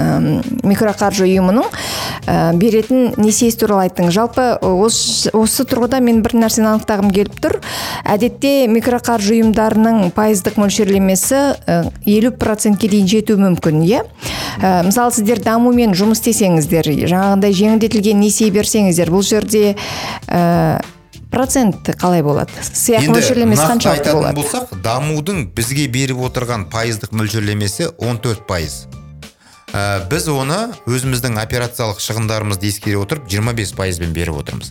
микроқаржы 0.66 1.26
ұйымының 1.28 1.68
ә, 2.26 2.54
беретін 2.56 3.12
несиесі 3.20 3.60
туралы 3.62 3.86
айттыңыз. 3.86 4.14
Жалпы 4.16 4.46
осы, 4.62 5.30
осы 5.36 5.66
тұрғыда 5.68 6.00
мен 6.00 6.22
бір 6.24 6.36
нәрсені 6.40 6.72
анықтағым 6.72 7.12
келіп 7.14 7.38
тұр. 7.44 7.58
Әдетте 8.06 8.66
микроқаржы 8.72 9.36
ұйымдарының 9.38 10.10
пайыздық 10.16 10.58
мөлшерлемесі 10.62 11.42
елу 12.06 12.32
процентке 12.32 12.88
дейін 12.90 13.06
жетуі 13.10 13.38
мүмкін 13.44 13.82
иә? 13.86 14.02
Ә, 14.62 14.82
мысалы 14.86 15.12
сіздер 15.14 15.42
дамумен 15.66 15.96
жұмыс 15.98 16.20
істесеңіздер 16.20 16.86
жаңағындай 17.10 17.54
жеңілдетілген 17.58 18.20
несие 18.22 18.52
берсеңіздер 18.54 19.10
бұл 19.10 19.24
жерде 19.26 19.74
ә, 20.30 20.78
процент 21.32 21.90
қалай 21.98 22.22
болады? 22.22 22.54
Сыйақы 22.62 23.10
мөлшерлемесі 23.10 23.66
қаншалықты 23.66 24.12
айтатын 24.12 24.20
болады? 24.20 24.36
болсақ 24.38 24.76
дамудың 24.84 25.40
бізге 25.56 25.88
беріп 25.90 26.22
отырған 26.28 26.68
пайыздық 26.70 27.16
мөлшерлемесі 27.18 27.88
14 27.98 28.46
пайыз. 28.46 28.84
Ә, 29.74 30.06
біз 30.06 30.28
оны 30.30 30.60
өзіміздің 30.86 31.40
операциялық 31.42 31.98
шығындарымызды 31.98 32.70
ескере 32.70 33.00
отырып 33.02 33.26
25 33.26 33.74
пайызбен 33.74 34.14
беріп 34.14 34.38
отырмыз. 34.38 34.70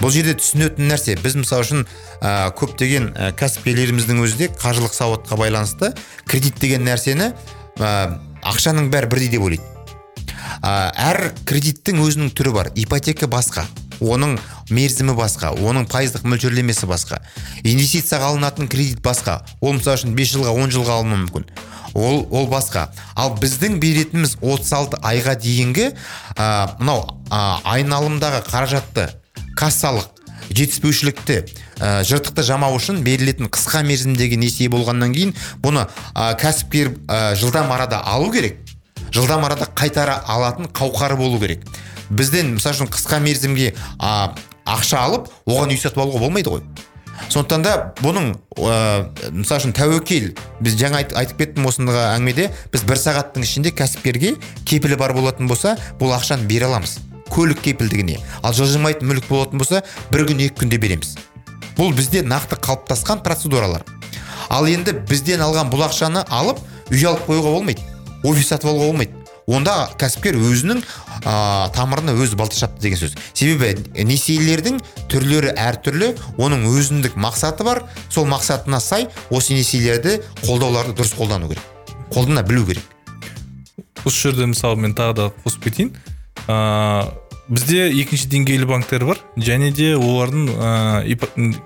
Бұл 0.00 0.14
жерде 0.14 0.38
түсінетін 0.40 0.88
нәрсе 0.88 1.18
біз 1.20 1.36
мысалы 1.36 1.66
үшін 1.68 1.84
ә, 1.84 2.48
көптеген 2.56 3.12
ә, 3.12 3.30
кәсіпкерлеріміздің 3.36 4.24
өзі 4.24 4.40
де 4.40 4.48
қаржылық 4.56 4.96
сауатқа 4.96 5.36
байланысты 5.36 5.92
кредит 6.24 6.56
деген 6.64 6.88
нәрсені 6.88 7.34
ә, 7.76 8.16
ақшаның 8.40 8.88
бәрі 8.90 9.12
бірдей 9.12 9.36
деп 9.36 9.44
ойлайды. 9.44 9.69
Әр 10.62 11.32
кредиттің 11.48 12.02
өзінің 12.04 12.34
түрі 12.36 12.54
бар. 12.56 12.72
Ипотека 12.74 13.28
басқа 13.30 13.66
оның 14.00 14.38
мерзімі 14.72 15.14
басқа 15.16 15.52
оның 15.60 15.86
пайыздық 15.90 16.24
мөлшерлемесі 16.24 16.88
басқа. 16.88 17.20
Инвестицияға 17.62 18.32
алынатын 18.32 18.68
кредит 18.68 19.02
басқа. 19.04 19.40
Ол 19.60 19.76
мысалы 19.76 20.00
үшін 20.00 20.14
5 20.16 20.32
жылға 20.34 20.54
10 20.56 20.74
жылға 20.76 20.96
алынуы 21.00 21.20
мүмкін. 21.24 21.50
Ол 21.94 22.24
ол 22.30 22.48
басқа. 22.48 22.88
Ал 23.16 23.34
біздің 23.40 23.80
беретініміз 23.82 24.38
36 24.40 25.00
айға 25.02 25.34
дейінгі 25.40 25.90
мынау 26.80 27.04
ә, 27.28 27.60
айналымдағы 27.76 28.44
қаражатты 28.46 29.10
кассалық 29.58 30.08
жетіспеушілікті 30.50 31.38
ә, 31.80 32.02
жыртықты 32.06 32.44
жамау 32.46 32.78
үшін 32.78 33.02
берілетін 33.04 33.50
қысқа 33.52 33.82
мерзімдегі 33.86 34.38
несие 34.40 34.70
болғаннан 34.72 35.14
кейін 35.14 35.34
бұны 35.62 35.86
ә, 36.14 36.32
кәсіпкер 36.40 36.94
ә, 37.06 37.34
жылдам 37.38 37.72
арада 37.74 38.02
алу 38.06 38.30
керек. 38.32 38.58
Жылдам 39.12 39.44
арада 39.44 39.68
қайтара 39.76 40.20
алатын 40.26 40.70
қауқары 40.72 41.16
болу 41.16 41.40
керек. 41.40 41.64
Бізден 42.10 42.54
мысалы 42.56 42.76
үшін 42.76 42.90
қысқа 42.90 43.20
мерзімге 43.22 43.74
а, 43.98 44.34
ақша 44.66 45.04
алып 45.04 45.28
оған 45.46 45.74
үй 45.74 45.78
сатып 45.78 46.02
алуға 46.02 46.24
болмайды 46.24 46.50
ғой. 46.50 46.62
Сондықтан 47.28 47.62
да 47.62 47.74
бұның 48.00 48.32
ә, 48.56 49.10
мысалы 49.30 49.60
үшін 49.60 49.74
тәуекел 49.76 50.30
біз 50.64 50.78
жаңа 50.80 51.02
айт, 51.02 51.12
айтып 51.14 51.42
кеттім 51.42 51.68
осындағы 51.68 52.00
әңгімеде 52.16 52.48
біз 52.72 52.86
бір 52.88 53.00
сағаттың 53.02 53.44
ішінде 53.44 53.74
кәсіпкерге 53.76 54.34
кепілі 54.64 54.96
бар 54.98 55.14
болатын 55.14 55.50
болса 55.50 55.76
бұл 56.00 56.14
ақшаны 56.16 56.48
бере 56.48 56.70
аламыз. 56.70 56.98
Көлік 57.30 57.60
кепілдігіне. 57.62 58.18
Ал 58.42 58.56
жылжымайтын 58.56 59.06
мүлік 59.06 59.28
болатын 59.28 59.60
болса 59.60 59.84
бір 60.10 60.24
күн 60.30 60.40
екі 60.48 60.64
күнде 60.64 60.80
береміз. 60.82 61.14
Бұл 61.76 61.92
бізде 61.94 62.24
нақты 62.26 62.58
қалыптасқан 62.58 63.22
процедуралар. 63.22 63.84
Ал 64.50 64.66
енді 64.66 64.96
бізден 65.06 65.44
алған 65.44 65.70
бұл 65.70 65.84
ақшаны 65.86 66.24
алып 66.26 66.58
үй 66.90 67.04
алып 67.06 67.28
қоюға 67.28 67.52
болмайды. 67.54 67.84
Офис 68.24 68.48
сатып 68.52 68.70
алуға 68.70 68.90
болмайды. 68.90 69.16
Онда 69.50 69.88
кәсіпкер 69.98 70.36
өзінің 70.38 70.82
ә, 71.24 71.70
тамырына 71.74 72.14
өзі 72.14 72.36
балта 72.38 72.54
шапты 72.58 72.84
деген 72.84 73.00
сөз. 73.00 73.16
Себебі 73.34 74.04
несиелердің 74.06 74.78
түрлері 75.10 75.54
әртүрлі 75.58 76.12
оның 76.38 76.68
өзіндік 76.70 77.16
мақсаты 77.18 77.66
бар. 77.66 77.82
Сол 78.10 78.28
мақсатына 78.30 78.78
сай 78.84 79.08
осы 79.30 79.56
несиелерді 79.58 80.20
қолдауларды 80.44 80.94
дұрыс 81.00 81.16
қолдану 81.18 81.50
керек. 81.50 81.64
Қолдана 82.12 82.44
білу 82.46 82.66
керек. 82.68 82.84
Осы 84.04 84.28
жерде 84.28 84.46
мысалы 84.46 84.78
мен 84.78 84.94
тағы 84.94 85.16
да 85.18 85.28
қосып 85.42 85.66
кетейін. 85.66 85.96
Ыыы 86.46 87.10
бізде 87.50 87.88
екінші 87.90 88.28
деңгейлі 88.30 88.68
банктер 88.70 89.02
бар 89.08 89.18
және 89.34 89.72
де 89.74 89.96
олардың 89.98 90.46
ыыы 90.54 91.16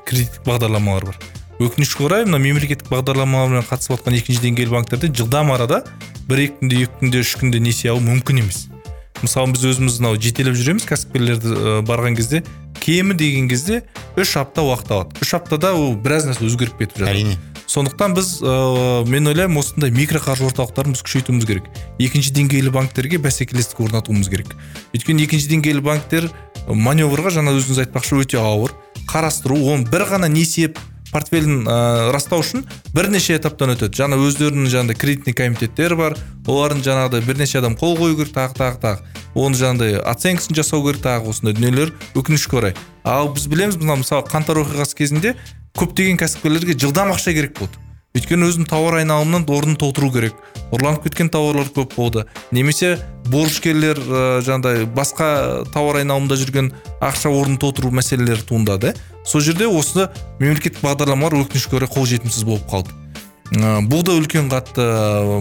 кредиттік 0.08 0.46
бағдарламалары 0.46 1.12
бар. 1.12 1.18
Өкінішке 1.62 2.04
орай 2.08 2.24
мына 2.26 2.40
мемлекеттік 2.42 2.88
бағдарламалармен 2.90 3.62
қатысып 3.68 3.94
жатқан 3.94 4.16
екінші 4.18 4.42
деңгейлі 4.42 4.74
банктерде 4.74 5.10
жылдам 5.14 5.52
арада 5.54 5.84
бір 6.28 6.46
екі 6.48 6.58
күнде 6.60 6.80
екі 6.82 6.98
күнде 7.00 7.22
үш 7.22 7.34
күнде 7.38 7.60
несие 7.62 7.92
алу 7.92 8.02
мүмкін 8.02 8.42
емес. 8.42 8.66
Мысалы 9.22 9.54
біз 9.54 9.64
өзіміз 9.70 10.00
мынау 10.02 10.18
жетелеп 10.18 10.58
жүреміз 10.58 10.86
кәсіпкерлерді 10.90 11.80
барған 11.86 12.18
кезде 12.18 12.42
кемі 12.82 13.14
деген 13.14 13.48
кезде 13.48 13.84
үш 14.18 14.34
апта 14.36 14.66
уақыт 14.66 14.90
алады. 14.90 15.22
Үш 15.22 15.34
аптада 15.38 15.72
ол 15.78 15.94
біраз 15.94 16.26
нәрсе 16.26 16.44
өзгеріп 16.48 16.80
кетіп 16.82 16.98
жатыр. 16.98 17.12
Әрине. 17.14 17.38
Сондықтан 17.70 18.12
біз 18.14 18.42
ә, 18.44 19.06
мен 19.08 19.30
ойлаймын 19.30 19.62
осындай 19.62 19.90
микроқаржы 19.94 20.44
орталықтарын 20.50 20.92
біз 20.92 21.00
күшейтуіміз 21.06 21.46
керек. 21.48 21.70
Екінші 21.98 22.34
деңгейлі 22.36 22.74
банктерге 22.74 23.18
бәсекелестік 23.24 23.80
орнатуымыз 23.86 24.28
керек. 24.28 24.52
Өйткені 24.92 25.24
екінші 25.24 25.48
деңгейлі 25.54 25.80
банктер 25.86 26.28
маневрға 26.68 27.32
жаңа 27.38 27.56
өзіңіз 27.56 27.86
айтпақшы 27.86 28.20
өте 28.20 28.42
ауыр 28.42 28.76
қарастыру 29.08 29.56
оны 29.72 29.88
бір 29.88 30.04
ғана 30.12 30.28
несие 30.28 30.74
портфелін 31.14 31.62
ә, 31.64 32.10
растау 32.12 32.42
үшін 32.42 32.64
бірнеше 32.94 33.36
этаптан 33.38 33.72
өтеді. 33.76 33.94
Жаңа 34.02 34.18
өздерінің 34.18 34.66
жаңағыдай 34.72 34.98
кредитный 34.98 35.36
комитеттері 35.38 35.98
бар. 35.98 36.16
Олардың 36.44 36.82
жаңағыдай 36.84 37.22
бірнеше 37.24 37.60
адам 37.62 37.78
қол 37.78 37.94
қою 38.00 38.18
керек 38.18 38.34
тағы 38.34 38.58
тағы 38.58 38.80
тағы. 38.82 39.14
Оны 39.38 39.58
жаңағыдай 39.58 40.02
оценкасын 40.02 40.58
жасау 40.58 40.82
керек 40.84 41.04
тағы 41.06 41.30
осындай 41.30 41.54
дүниелер 41.54 41.94
өкінішке 42.18 42.58
орай. 42.58 42.74
Ал 43.04 43.30
біз 43.32 43.46
білеміз 43.46 43.78
мына 43.78 44.00
мысалы 44.02 44.26
қаңтар 44.26 44.60
оқиғасы 44.64 44.98
кезінде 44.98 45.36
көптеген 45.78 46.18
кәсіпкерлерге 46.20 46.78
жылдам 46.78 47.14
ақша 47.14 47.34
керек 47.34 47.58
болды. 47.58 47.78
Өйткені 48.14 48.46
өзінің 48.46 48.68
тауар 48.70 49.00
айналымынан 49.00 49.42
орнын 49.50 49.74
толтыру 49.74 50.06
керек. 50.14 50.36
Ұрланып 50.70 51.02
кеткен 51.08 51.32
тауарлар 51.34 51.66
көп 51.74 51.96
болды. 51.96 52.22
Немесе 52.54 52.92
борышкерлер 53.26 53.98
ә, 53.98 54.20
жаңағыдай 54.46 54.86
басқа 54.94 55.26
тауар 55.74 55.98
айналымында 56.04 56.38
жүрген 56.38 56.70
ақша 57.02 57.32
орнын 57.34 57.58
толтыру 57.58 57.90
мәселелері 57.90 58.46
туындады. 58.46 58.94
Сол 59.26 59.42
жерде 59.42 59.66
осы 59.66 60.06
мемлекеттік 60.38 60.78
бағдарламалар 60.86 61.40
өкінішке 61.42 61.80
орай 61.80 61.90
қолжетімсіз 61.90 62.46
болып 62.46 62.70
қалды. 62.70 62.94
Ә, 63.58 63.82
бұл 63.82 64.06
да 64.06 64.14
үлкен 64.14 64.46
қатты 64.46 64.86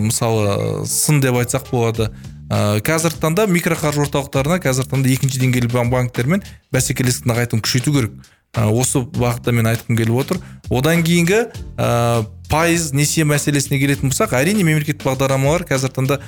мысалы 0.10 0.88
сын 0.90 1.22
деп 1.22 1.38
айтсақ 1.46 1.70
болады. 1.70 2.10
Ә, 2.50 2.82
қазіргі 2.82 3.22
таңда 3.22 3.46
микроқаржы 3.54 4.08
орталықтарына 4.10 4.58
қазіргі 4.66 4.98
таңда 4.98 5.14
екінші 5.14 5.46
деңгейлі 5.46 5.70
банктермен 5.94 6.42
бәсекелестікті 6.74 7.30
нығайтуын 7.30 7.62
күшейту 7.62 7.94
керек. 7.94 8.18
Осы 8.54 9.00
бағытта 9.02 9.50
мен 9.50 9.66
айтқым 9.66 9.98
келіп 9.98 10.20
отыр. 10.22 10.38
Одан 10.70 11.02
кейінгі 11.02 11.40
ә, 11.74 12.22
пайыз 12.54 12.92
несие 12.94 13.24
мәселесіне 13.26 13.80
келетін 13.82 14.12
болсақ 14.12 14.36
әрине 14.38 14.62
мемлекеттік 14.68 15.02
бағдарламалар 15.08 15.64
қазіргі 15.66 15.96
таңда 15.96 16.20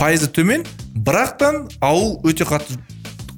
пайызы 0.00 0.26
төмен 0.34 0.64
бірақтан 1.06 1.68
алу 1.78 2.16
өте 2.26 2.42
қатты 2.48 2.80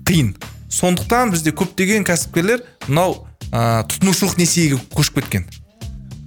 қиын. 0.09 0.31
Сондықтан 0.72 1.35
бізде 1.35 1.53
көптеген 1.53 2.07
кәсіпкерлер 2.09 2.62
мынау 2.87 3.26
ә, 3.53 3.85
тұтынушылық 3.90 4.38
несиеге 4.40 4.81
көшіп 4.96 5.20
кеткен. 5.20 5.44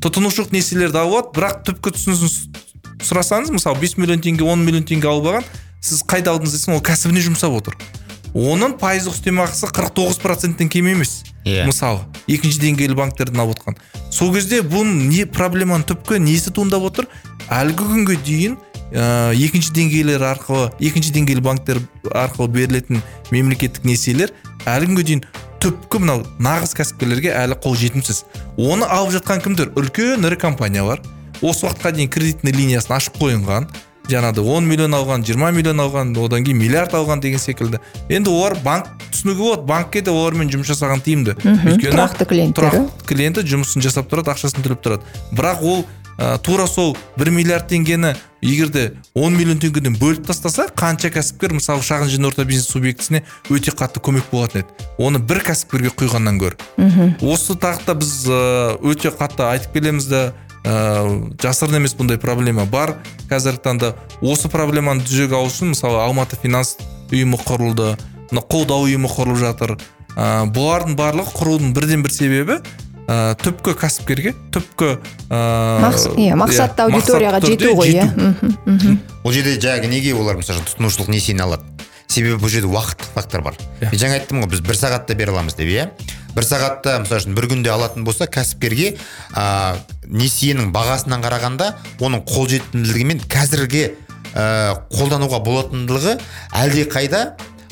Тұтынушылық 0.06 0.54
несиелерді 0.54 1.02
алып 1.02 1.16
алады 1.16 1.34
бірақ 1.40 1.66
түпкі 1.72 1.96
түсінігін 1.98 3.02
сұрасаңыз 3.10 3.50
мысалы 3.58 3.82
5 3.82 3.98
миллион 4.04 4.22
теңге 4.22 4.46
10 4.46 4.68
миллион 4.68 4.86
теңге 4.86 5.10
алып 5.10 5.32
алған 5.32 5.50
сіз 5.82 6.06
қайда 6.06 6.36
алдыңыз 6.36 6.60
десең 6.60 6.78
ол 6.78 6.86
кәсібіне 6.86 7.26
жұмсап 7.26 7.58
отыр. 7.58 7.80
Оның 8.34 8.78
пайыздық 8.82 9.16
үстемақысы 9.18 9.70
49 9.70 10.20
проценттен 10.22 10.70
кем 10.70 10.88
емес. 10.90 11.24
Yeah. 11.46 11.64
Иә. 11.64 11.68
мысалы 11.68 12.00
екінші 12.28 12.62
деңгейлі 12.64 12.96
банктерден 12.96 13.40
алып 13.44 13.58
отқан. 13.58 13.78
Сол 14.12 14.34
кезде 14.34 14.62
бұның 14.64 15.10
не 15.10 15.26
проблеманың 15.26 15.86
түпкі 15.90 16.20
несі 16.24 16.54
туындап 16.56 16.86
отыр? 16.88 17.10
Әлгі 17.52 17.84
күнге 17.84 18.16
дейін 18.24 18.58
ә, 18.96 19.34
екінші 19.36 19.74
деңгейлер 19.76 20.24
арқылы 20.24 20.72
екінші 20.80 21.12
деңгейлі 21.18 21.44
банктер 21.44 21.82
арқылы 22.10 22.48
берілетін 22.48 23.04
мемлекеттік 23.34 23.84
несиелер 23.84 24.32
әлі 24.64 24.88
күнге 24.94 25.08
дейін 25.10 25.26
түпкі 25.64 26.02
мынау 26.04 26.24
нағыз 26.44 26.74
кәсіпкерлерге 26.80 27.32
әлі 27.36 27.60
қол 27.64 27.76
жетімсіз. 27.80 28.24
Оны 28.58 28.88
алып 28.88 29.14
жатқан 29.18 29.44
кімдер? 29.44 29.72
Үлкен 29.80 30.26
ірі 30.28 30.40
компаниялар. 30.40 31.04
Осы 31.42 31.68
уақытқа 31.68 31.94
дейін 31.96 32.12
кредитный 32.12 32.56
линиясын 32.56 32.98
ашып 32.98 33.20
қойынған. 33.20 33.70
Жаңағыдай 34.14 34.46
он 34.56 34.68
миллион 34.70 34.94
алған 34.96 35.26
жиырма 35.26 35.50
миллион 35.52 35.82
алған 35.84 36.14
одан 36.24 36.46
кейін 36.46 36.62
миллиард 36.62 36.94
алған 36.94 37.24
деген 37.24 37.42
секілді. 37.42 37.82
Енді 38.10 38.30
олар 38.30 38.56
банк 38.64 38.88
түсінуге 39.10 39.42
болады. 39.42 39.66
Банкке 39.68 40.02
де 40.02 40.12
олармен 40.12 40.52
жұмыс 40.54 40.70
жасаған 40.72 41.02
тиімді. 41.04 41.36
Өйткені 41.42 41.96
тұрақты 41.96 42.30
клиенттері. 42.30 42.70
тұрақты 42.70 43.10
клиенті 43.10 43.44
жұмысын 43.50 43.84
жасап 43.84 44.12
тұрады 44.12 44.34
ақшасын 44.34 44.64
төлеп 44.64 44.84
тұрады. 44.86 45.04
Бірақ 45.34 45.64
ол 45.64 45.86
ә, 46.18 46.38
тура 46.44 46.68
сол 46.68 46.96
бір 47.18 47.32
миллиард 47.34 47.70
теңгені 47.72 48.14
егер 48.44 48.70
де 48.70 48.84
он 49.16 49.34
миллион 49.38 49.60
теңгеден 49.64 49.98
бөліп 49.98 50.28
тастаса 50.28 50.68
қанша 50.76 51.10
кәсіпкер 51.14 51.56
мысалы 51.58 51.82
шағын 51.82 52.12
және 52.12 52.28
орта 52.28 52.46
бизнес 52.46 52.70
субъектісіне 52.70 53.24
өте 53.50 53.72
қатты 53.72 54.04
көмек 54.04 54.30
болатын 54.32 54.62
еді. 54.62 54.88
Оны 54.98 55.20
бір 55.20 55.42
кәсіпкерге 55.48 55.94
құйғаннан 55.98 56.38
гөрі. 56.44 56.58
Осы 57.22 57.56
тақырыпта 57.56 57.96
біз 57.98 58.14
өте 58.84 59.14
қатты 59.16 59.48
айтып 59.48 59.80
келеміз 59.80 60.06
да 60.12 60.34
ә, 60.64 61.34
жасырын 61.42 61.80
емес 61.82 61.96
бұндай 62.00 62.20
проблема 62.22 62.66
бар. 62.66 62.98
Қазіргі 63.30 63.64
таңда 63.66 63.94
осы 64.22 64.50
проблеманы 64.52 65.04
жүзеге 65.06 65.36
асыру 65.38 65.52
үшін 65.52 65.74
мысалы 65.76 66.02
алматы 66.04 66.40
финанс 66.42 66.78
ұйымы 67.12 67.40
құрылды 67.44 67.94
мына 68.32 68.46
қолдау 68.50 68.88
ұйымы 68.88 69.12
құрылып 69.12 69.42
жатыр. 69.44 69.78
Ә, 70.16 70.46
бұлардың 70.54 70.98
барлығы 70.98 71.36
құрудың 71.38 71.74
бірден 71.76 72.04
бір 72.06 72.14
себебі 72.14 72.60
ә, 73.08 73.36
түпкі 73.42 73.76
кәсіпкерге 73.80 74.34
түпкі 74.54 74.94
ыыы 75.34 76.14
иә 76.24 76.38
мақсатты 76.40 76.86
аудиторияға 76.86 77.42
жету 77.44 77.74
ғой 77.78 77.98
иә. 77.98 78.08
Бұл 79.24 79.36
жерде 79.36 79.58
жаңағы 79.60 79.90
неге 79.92 80.14
олар 80.16 80.40
мысалы 80.40 80.64
тұтынушылық 80.70 81.12
несиені 81.12 81.44
алады? 81.46 81.66
Себебі 82.08 82.38
бұл 82.44 82.52
жерде 82.54 82.70
уақыттық 82.70 83.14
фактор 83.16 83.42
бар. 83.42 83.58
Yeah. 83.82 83.92
мен 83.92 84.00
жаңа 84.00 84.20
айттым 84.20 84.44
ғой 84.44 84.52
біз 84.54 84.62
бір 84.62 84.78
сағатта 84.78 85.16
бере 85.18 85.34
аламыз 85.34 85.58
деп 85.58 85.72
иә? 85.72 85.90
Бір 86.34 86.48
сағатта 86.48 86.98
мысалы 87.04 87.22
үшін 87.22 87.36
бір 87.38 87.48
күнде 87.52 87.72
алатын 87.74 88.06
болса 88.08 88.28
кәсіпкерге 88.32 88.94
ә, 89.38 89.46
несиенің 90.10 90.72
бағасынан 90.74 91.24
қарағанда 91.26 91.70
оның 92.04 92.24
қолжетімділігі 92.30 93.08
мен 93.12 93.24
қазірге 93.30 93.84
ә, 94.34 94.46
қолдануға 94.94 95.44
болатындығы 95.46 96.18
әлде 96.64 96.88
қайда 96.90 97.24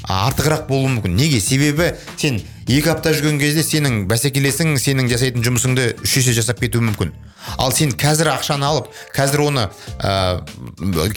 артығырақ 0.07 0.67
болуы 0.69 0.95
мүмкін. 0.95 1.15
Неге? 1.17 1.41
Себебі 1.41 1.91
сен 2.17 2.39
екі 2.67 2.93
апта 2.93 3.13
жүрген 3.15 3.39
кезде 3.41 3.63
сенің 3.65 4.05
бәсекелесің 4.09 4.77
сенің 4.81 5.09
жасайтын 5.11 5.45
жұмысыңды 5.45 5.87
үш 6.05 6.17
есе 6.21 6.33
жасап 6.37 6.61
кетуі 6.63 6.85
мүмкін. 6.87 7.13
Ал 7.57 7.73
сен 7.73 7.93
қазір 7.97 8.29
ақшаны 8.35 8.65
алып 8.67 8.89
қазір 9.15 9.41
оны 9.47 9.63
ә, 9.97 10.41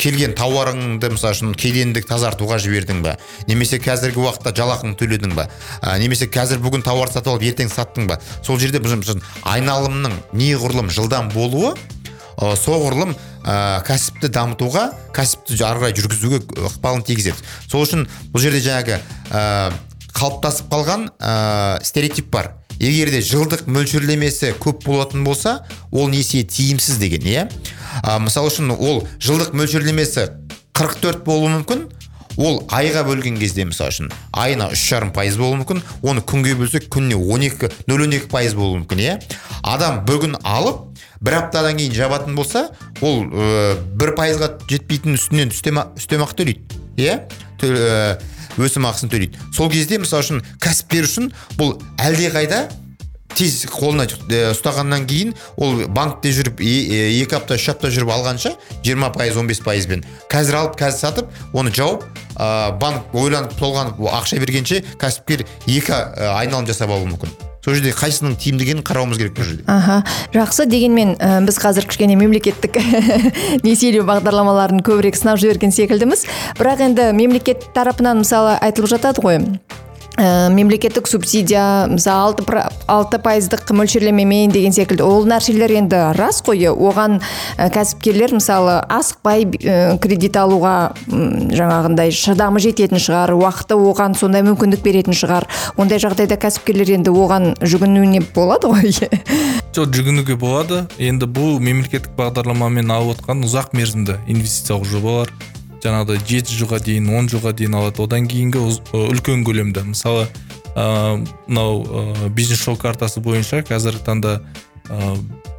келген 0.01 0.33
тауарыңды 0.37 1.11
мысалы 1.13 1.37
үшін 1.37 1.53
кедендік 1.59 2.09
тазартуға 2.09 2.57
жібердің 2.65 3.03
ба? 3.05 3.19
Немесе 3.49 3.77
қазіргі 3.83 4.23
уақытта 4.25 4.55
жалақыңды 4.57 4.97
төледің 5.03 5.37
ба? 5.37 5.51
Ә, 5.83 5.99
немесе 6.01 6.29
қазір 6.33 6.65
бүгін 6.65 6.85
тауар 6.87 7.13
сатып 7.13 7.35
алып 7.35 7.45
ертең 7.51 7.69
саттың 7.73 8.09
ба? 8.09 8.21
Сол 8.43 8.59
жерде 8.59 8.81
айналымның 8.81 10.17
неғұрлым 10.33 10.89
жылдам 10.91 11.29
болуы 11.35 11.75
ә, 12.37 12.55
соғұрлым 12.59 13.15
ә, 13.45 13.57
кәсіпті 13.87 14.31
дамытуға 14.35 14.85
кәсіпті 15.15 15.59
ары 15.65 15.85
қарай 15.85 15.97
жүргізуге 15.99 16.43
ықпалын 16.71 17.05
тигізеді. 17.07 17.39
Сол 17.71 17.87
үшін 17.87 18.07
бұл 18.33 18.45
жерде 18.45 18.63
жаңағы 18.65 19.01
ә, 19.31 19.73
қалыптасып 20.15 20.71
қалған 20.73 21.09
ә, 21.19 21.83
стереотип 21.85 22.31
бар. 22.33 22.55
Егер 22.83 23.13
де 23.15 23.21
жылдық 23.23 23.69
мөлшерлемесі 23.71 24.55
көп 24.59 24.83
болатын 24.87 25.23
болса 25.27 25.61
ол 25.93 26.09
несие 26.11 26.43
тиімсіз 26.43 26.99
деген 26.99 27.23
иә? 27.23 27.45
Ә, 28.03 28.19
мысалы 28.23 28.51
үшін 28.51 28.75
ол 28.75 29.05
жылдық 29.23 29.55
мөлшерлемесі 29.55 30.33
44 30.75 31.23
болуы 31.23 31.53
мүмкін 31.53 31.87
ол 32.37 32.65
айға 32.75 33.05
бөлген 33.07 33.39
кезде 33.39 33.67
мысалы 33.69 33.95
үшін 33.95 34.11
айына 34.35 34.71
үш 34.75 34.83
жарым 34.91 35.13
пайыз 35.15 35.37
болуы 35.39 35.61
мүмкін 35.61 35.83
оны 36.03 36.25
күнге 36.27 36.57
бөлсек 36.59 36.89
күніне 36.91 37.19
он 37.19 37.45
екі 37.47 37.71
нөл 37.87 38.07
он 38.09 38.17
екі 38.17 38.27
пайыз 38.33 38.57
болуы 38.59 38.81
мүмкін 38.81 39.03
иә? 39.05 39.15
Адам 39.63 40.03
бүгін 40.09 40.35
алып 40.43 40.94
бір 41.25 41.39
аптадан 41.41 41.81
кейін 41.81 41.97
жабатын 41.97 42.37
болса 42.37 42.69
ол 43.01 43.25
ә, 43.25 43.75
бір 43.97 44.15
пайызға 44.19 44.53
жетпейтін 44.71 45.19
үстінен 45.19 45.53
үстемақы 45.55 46.39
төлейді 46.41 46.81
иә? 47.01 47.19
Өсім 48.55 48.87
ақысын 48.87 49.11
төлейді. 49.11 49.41
Сол 49.55 49.71
кезде 49.73 49.99
мысалы 49.99 50.23
үшін 50.23 50.43
кәсіпкер 50.63 51.09
үшін 51.09 51.31
бұл 51.59 51.79
әлдеқайда 51.99 52.69
тез 53.35 53.65
қолына 53.67 54.07
э, 54.07 54.53
ұстағаннан 54.53 55.07
кейін 55.11 55.33
ол 55.59 55.81
банкте 55.91 56.31
жүріп 56.35 56.61
екі 56.63 57.39
апта 57.39 57.59
үш 57.59 57.67
апта 57.73 57.91
жүріп 57.91 58.13
алғанша 58.15 58.55
20 58.87 59.11
пайыз 59.17 59.41
он 59.41 59.51
бес 59.51 59.59
пайызбен 59.65 60.05
қазір 60.31 60.61
алып 60.61 60.79
қазір 60.79 61.01
сатып 61.01 61.41
оны 61.57 61.75
жауып 61.75 62.07
банк 62.81 63.15
ойланып 63.15 63.57
толғанып 63.59 64.05
ақша 64.21 64.39
бергенше 64.43 64.85
кәсіпкер 65.03 65.47
екі 65.67 65.99
айналым 66.37 66.71
жасап 66.71 66.95
алуы 66.95 67.11
мүмкін. 67.11 67.35
Сол 67.65 67.79
жерде 67.79 67.95
қайсысының 67.97 68.35
тиімді 68.37 68.67
екенін 68.67 68.85
қарауымыз 68.85 69.21
керек 69.21 69.37
бұл 69.39 69.47
жерде. 69.49 69.65
Аха 69.73 70.03
жақсы. 70.35 70.67
Дегенмен 70.69 71.15
ә, 71.17 71.39
біз 71.47 71.57
қазір 71.63 71.89
кішкене 71.89 72.19
мемлекеттік 72.21 72.77
несиелеу 73.67 74.05
бағдарламаларын 74.09 74.85
көбірек 74.85 75.17
сынап 75.17 75.41
жіберген 75.41 75.73
секілдіміз. 75.73 76.27
Бірақ 76.61 76.85
енді 76.91 77.09
мемлекет 77.17 77.65
тарапынан 77.73 78.21
мысалы 78.21 78.59
айтылып 78.61 78.93
жатады 78.93 79.25
ғой. 79.25 79.41
Ә, 80.17 80.49
мемлекеттік 80.55 81.09
субсидия 81.09 81.87
мысалы 81.91 82.35
алты, 82.35 82.45
алты 82.91 83.19
пайыздық 83.23 83.71
мөлшерлемемен 83.75 84.53
деген 84.55 84.75
секілді. 84.75 85.05
Ол 85.07 85.27
нәрселер 85.29 85.73
енді 85.75 86.01
рас 86.19 86.41
қой. 86.45 86.67
Оған 86.71 87.21
ә, 87.59 87.69
кәсіпкерлер 87.75 88.37
мысалы 88.37 88.79
асықпай 88.93 89.47
ә, 89.47 89.97
кредит 90.03 90.37
алуға 90.39 90.95
жаңағындай 91.09 92.15
шыдамы 92.15 92.63
жететін 92.63 93.03
шығар 93.03 93.35
уақыты 93.37 93.79
оған 93.79 94.17
сондай 94.19 94.45
мүмкіндік 94.47 94.85
беретін 94.85 95.17
шығар. 95.17 95.49
Ондай 95.77 96.03
жағдайда 96.03 96.39
кәсіпкерлер 96.41 96.95
енді 96.99 97.15
оған 97.15 97.55
жүгінуіне 97.63 98.23
болады 98.35 98.71
ғой. 98.73 98.95
Жоқ 99.75 99.91
жүгінуге 99.97 100.39
болады. 100.39 100.85
Енді 101.03 101.27
бұл 101.27 101.59
мемлекеттік 101.59 102.15
бағдарламамен 102.19 102.95
алып 102.95 103.19
отқан 103.19 103.43
ұзақ 103.49 103.75
мерзімді 103.75 104.21
инвестициялық 104.31 104.87
жобалар. 104.87 105.35
Жаңағыдай 105.85 106.21
жеті 106.27 106.57
жылға 106.59 106.81
дейін 106.85 107.11
он 107.15 107.29
жылға 107.29 107.53
дейін 107.57 107.77
алады. 107.79 108.03
Одан 108.03 108.29
кейінгі 108.31 108.63
үлкен 108.97 109.45
көлемді 109.45 109.85
мысалы 109.93 110.27
мынау 110.75 112.31
бизнес 112.35 112.63
шоу 112.65 112.77
картасы 112.81 113.21
бойынша 113.23 113.63
қазіргі 113.69 114.03
таңда 114.09 114.39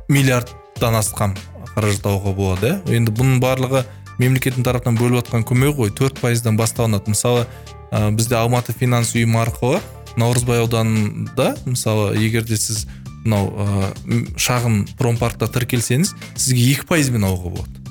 миллиардтан 0.10 0.98
астам 1.00 1.36
қаражат 1.76 2.10
алуға 2.10 2.34
болады 2.36 2.74
иә. 2.74 2.98
Енді 2.98 3.14
бұның 3.16 3.40
барлығы 3.44 3.86
мемлекеттің 4.20 4.64
тарапынан 4.64 5.00
бөліп 5.00 5.22
жатқан 5.22 5.44
көмек 5.48 5.76
ғой. 5.76 5.92
Төрт 5.96 6.20
пайыздан 6.22 6.58
басталынады. 6.60 7.12
Мысалы 7.12 7.46
бізде 8.16 8.38
алматы 8.40 8.74
финанс 8.74 9.14
ұйымы 9.16 9.42
арқылы 9.44 9.82
наурызбай 10.16 10.62
ауданында 10.64 11.56
мысалы 11.66 12.16
егер 12.16 12.44
де 12.48 12.56
сіз 12.56 12.86
мынау 13.26 13.50
ә, 13.52 13.92
шағын 14.40 14.86
промпаркта 15.00 15.50
тіркелсеңіз 15.52 16.14
сізге 16.36 16.72
екі 16.72 16.88
пайызбен 16.88 17.26
алуға 17.28 17.52
болады. 17.58 17.84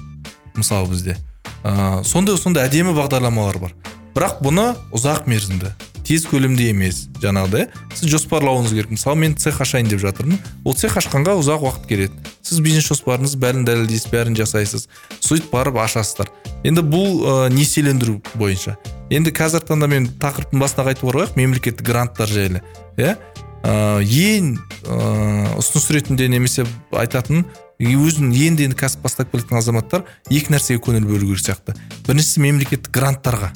Мысалы 0.57 0.89
бізде. 0.89 1.17
Ә, 1.65 2.05
сондай 2.05 2.39
сондай 2.39 2.69
әдемі 2.69 2.95
бағдарламалар 2.97 3.59
бар. 3.63 3.75
Бірақ 4.15 4.39
бұны 4.45 4.71
ұзақ 4.95 5.27
мерзімді 5.27 5.73
тез 6.05 6.27
көлемде 6.29 6.69
емес 6.69 7.07
жаңағыдай 7.23 7.69
сіз 7.97 8.11
жоспарлауыңыз 8.13 8.75
керек 8.77 8.93
мысалы 8.93 9.19
мен 9.23 9.37
цех 9.41 9.61
ашайын 9.65 9.89
деп 9.89 10.03
жатырмын. 10.03 10.39
Ол 10.65 10.77
цех 10.77 10.99
ашқанға 11.01 11.39
ұзақ 11.41 11.65
уақыт 11.65 11.87
келеді. 11.89 12.33
Сіз 12.45 12.61
бизнес 12.65 12.87
жоспарыңыз 12.91 13.37
бәрін 13.41 13.65
дәлелдейсіз 13.65 14.11
бәрін 14.13 14.37
жасайсыз. 14.37 14.89
Сөйтіп 15.25 15.51
барып 15.55 15.81
ашасыздар. 15.81 16.29
Енді 16.65 16.85
бұл 16.85 17.25
ә, 17.25 17.37
несиелендіру 17.55 18.21
бойынша. 18.37 18.77
Енді 19.13 19.33
қазіргі 19.35 19.71
таңда 19.73 19.89
мен 19.89 20.11
тақырыптың 20.21 20.61
басында 20.61 20.91
айтып 20.93 21.09
қояйық 21.09 21.39
мемлекеттік 21.41 21.89
гранттар 21.89 22.29
жайлы 22.29 22.61
иә? 23.01 23.17
Ә, 23.65 24.05
ең 24.05 24.59
ә, 24.85 25.57
ұсыныс 25.57 25.89
ретінде 25.97 26.29
немесе 26.29 26.67
айтатын 26.93 27.47
өзін 27.93 28.33
енді 28.33 28.65
енді 28.65 28.79
кәсіп 28.81 29.05
бастап 29.05 29.31
келе 29.31 29.43
жатқан 29.45 29.61
азаматтар 29.61 30.05
екі 30.31 30.55
нәрсеге 30.55 30.81
көңіл 30.81 31.05
бөлу 31.05 31.29
керек 31.35 31.45
сияқты. 31.45 31.75
Біріншісі 32.07 32.41
мемлекеттік 32.41 32.95
гранттарға. 32.97 33.53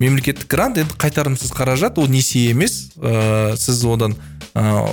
Мемлекеттік 0.00 0.48
грант 0.48 0.80
енді 0.80 0.96
қайтарымсыз 0.96 1.52
қаражат 1.52 1.98
ол 2.00 2.08
несие 2.08 2.54
емес 2.54 2.94
ә, 2.96 3.56
сіз 3.60 3.84
одан 3.84 4.16
ә, 4.54 4.86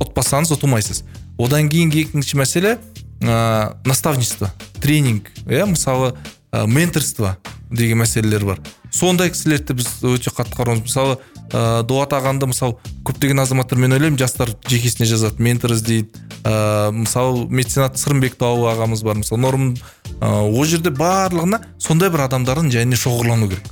ұтпасаңыз 0.00 0.54
ұтылмайсыз. 0.56 1.04
Одан 1.36 1.68
кейінгі 1.68 2.06
екінші 2.06 2.38
мәселе 2.40 2.78
ә, 3.20 3.74
наставничество 3.84 4.48
тренинг 4.80 5.28
иә 5.44 5.66
мысалы 5.68 6.14
ә, 6.50 6.64
менторство 6.66 7.36
деген 7.70 8.00
мәселелер 8.00 8.44
бар. 8.46 8.64
Сондай 8.94 9.32
кісілерді 9.34 9.74
біз 9.74 9.88
өте 10.06 10.30
қатты 10.30 10.54
қарауымыз. 10.54 10.86
Мысалы 10.86 11.18
ә, 11.52 11.82
дулат 11.82 12.14
ағамды 12.16 12.48
мысалы 12.50 12.76
көптеген 13.04 13.42
азаматтар 13.42 13.78
мен 13.78 13.92
ойлаймын 13.96 14.18
жастар 14.20 14.54
жекесіне 14.68 15.08
жазады 15.08 15.42
ментор 15.42 15.74
іздейді. 15.74 16.08
Ә, 16.44 16.90
мысалы 16.94 17.46
меценат 17.50 17.98
сырымбек 18.00 18.38
дауыл 18.40 18.70
ағамыз 18.72 19.04
бар 19.04 19.20
мысалы 19.20 19.42
нұрым 19.44 19.68
ә, 20.20 20.32
ол 20.44 20.64
жерде 20.64 20.90
барлығына 20.94 21.60
сондай 21.78 22.10
бір 22.14 22.26
адамдардың 22.28 22.72
және 22.74 22.96
шоғырлану 22.96 23.48
керек. 23.52 23.64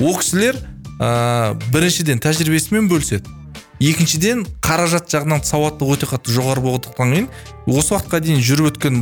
Ол 0.00 0.18
кісілер 0.18 0.58
ә, 1.00 1.54
біріншіден 1.72 2.22
тәжірибесімен 2.24 2.90
бөліседі. 2.90 3.40
Екіншіден 3.82 4.44
қаражат 4.62 5.10
жағынан 5.10 5.42
сауаттылығы 5.44 5.96
өте 5.98 6.06
қатты 6.06 6.30
жоғары 6.32 6.62
болғандықтан 6.62 7.10
кейін 7.10 7.26
осы 7.66 7.96
уақытқа 7.96 8.20
дейін 8.22 8.38
жүріп 8.46 8.68
өткен 8.70 9.00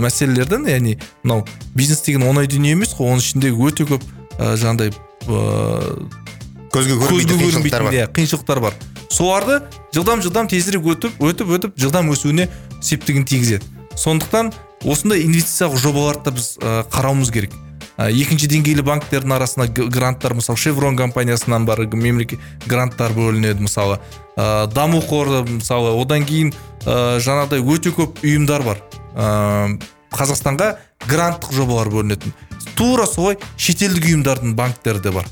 мәселелерден 0.00 0.64
яғни 0.72 0.96
мынау 1.22 1.44
бизнес 1.76 2.00
деген 2.06 2.24
оңай 2.24 2.48
дүние 2.48 2.72
емес 2.72 2.94
қой 2.96 3.12
оның 3.12 3.20
ішінде 3.20 3.52
өте 3.52 3.84
көп 3.92 4.00
ә, 4.40 4.56
жаңағыдай 4.56 4.90
көзге 6.72 6.96
көрінбейтін 7.00 7.38
қиыншылықтар 7.40 7.82
көрінбейтін 7.82 7.84
бар. 7.84 7.94
иә 7.94 8.06
қиыншылықтар 8.14 8.60
бар. 8.60 8.74
соларды 9.10 9.60
жылдам 9.94 10.22
жылдам 10.22 10.48
тезірек 10.48 10.82
өтіп 10.86 11.18
өтіп 11.20 11.48
өтіп 11.56 11.78
жылдам 11.78 12.10
өсуіне 12.12 12.48
септігін 12.80 13.24
тигізеді. 13.24 13.64
сондықтан 13.96 14.52
осындай 14.84 15.24
инвестициялық 15.26 15.76
жобаларды 15.76 16.24
да 16.24 16.30
біз 16.30 16.56
ә, 16.62 16.84
қарауымыз 16.88 17.30
керек. 17.32 17.52
Ә, 17.98 18.08
екінші 18.08 18.46
деңгейлі 18.48 18.80
банктердің 18.86 19.34
арасына 19.36 19.66
г- 19.68 19.88
гранттар 19.92 20.32
мысалы 20.34 20.56
шеврон 20.56 20.96
компаниясынан 20.96 21.66
бар 21.66 21.84
мемлекет 21.92 22.38
гранттар 22.66 23.12
бөлінеді 23.12 23.60
мысалы. 23.66 23.98
Ә, 24.38 24.66
даму 24.72 25.02
қоры 25.02 25.42
мысалы 25.44 25.92
одан 26.00 26.24
кейін 26.24 26.54
ә, 26.86 27.18
жаңағыдай 27.20 27.60
өте 27.60 27.90
көп 27.92 28.22
ұйымдар 28.24 28.62
бар. 28.64 28.80
Ә, 29.16 29.76
қазақстанға 30.16 30.76
гранттық 31.06 31.52
жобалар 31.52 31.90
бөлінетін. 31.92 32.32
Тура 32.74 33.04
солай 33.06 33.36
шетелдік 33.58 34.06
ұйымдардың 34.06 34.54
банктері 34.54 35.00
де 35.04 35.10
бар. 35.10 35.26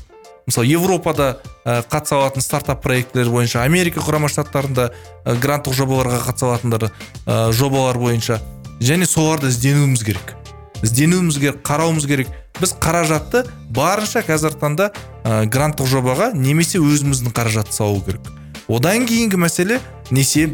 Мысалы 0.49 0.67
европада 0.71 1.37
ә, 1.63 1.83
қатыса 1.85 2.17
алатын 2.17 2.41
стартап 2.41 2.81
проектілер 2.83 3.29
бойынша 3.29 3.63
америка 3.63 4.01
құрама 4.01 4.29
штаттарында 4.31 4.89
ә, 4.89 5.35
гранттық 5.37 5.77
жобаларға 5.77 6.23
қатыса 6.25 6.49
алатындар 6.49 6.89
ә, 6.89 7.51
жобалар 7.53 7.99
бойынша. 8.01 8.39
Және 8.81 9.05
соларды 9.05 9.51
ізденуіміз 9.53 10.03
керек. 10.07 10.33
Ізденуіміз 10.81 11.37
керек 11.37 11.61
қарауымыз 11.67 12.07
керек. 12.07 12.33
Біз 12.59 12.73
қаражатты 12.81 13.45
барынша 13.69 14.23
қазіргі 14.25 14.59
таңда 14.63 14.89
ә, 15.23 15.45
гранттық 15.51 15.87
жобаға 15.91 16.31
немесе 16.33 16.81
өзіміздің 16.81 17.35
қаражатты 17.35 17.75
салу 17.75 18.01
керек. 18.03 18.25
Одан 18.69 19.07
кейінгі 19.09 19.39
мәселе 19.41 19.79
несие 20.11 20.49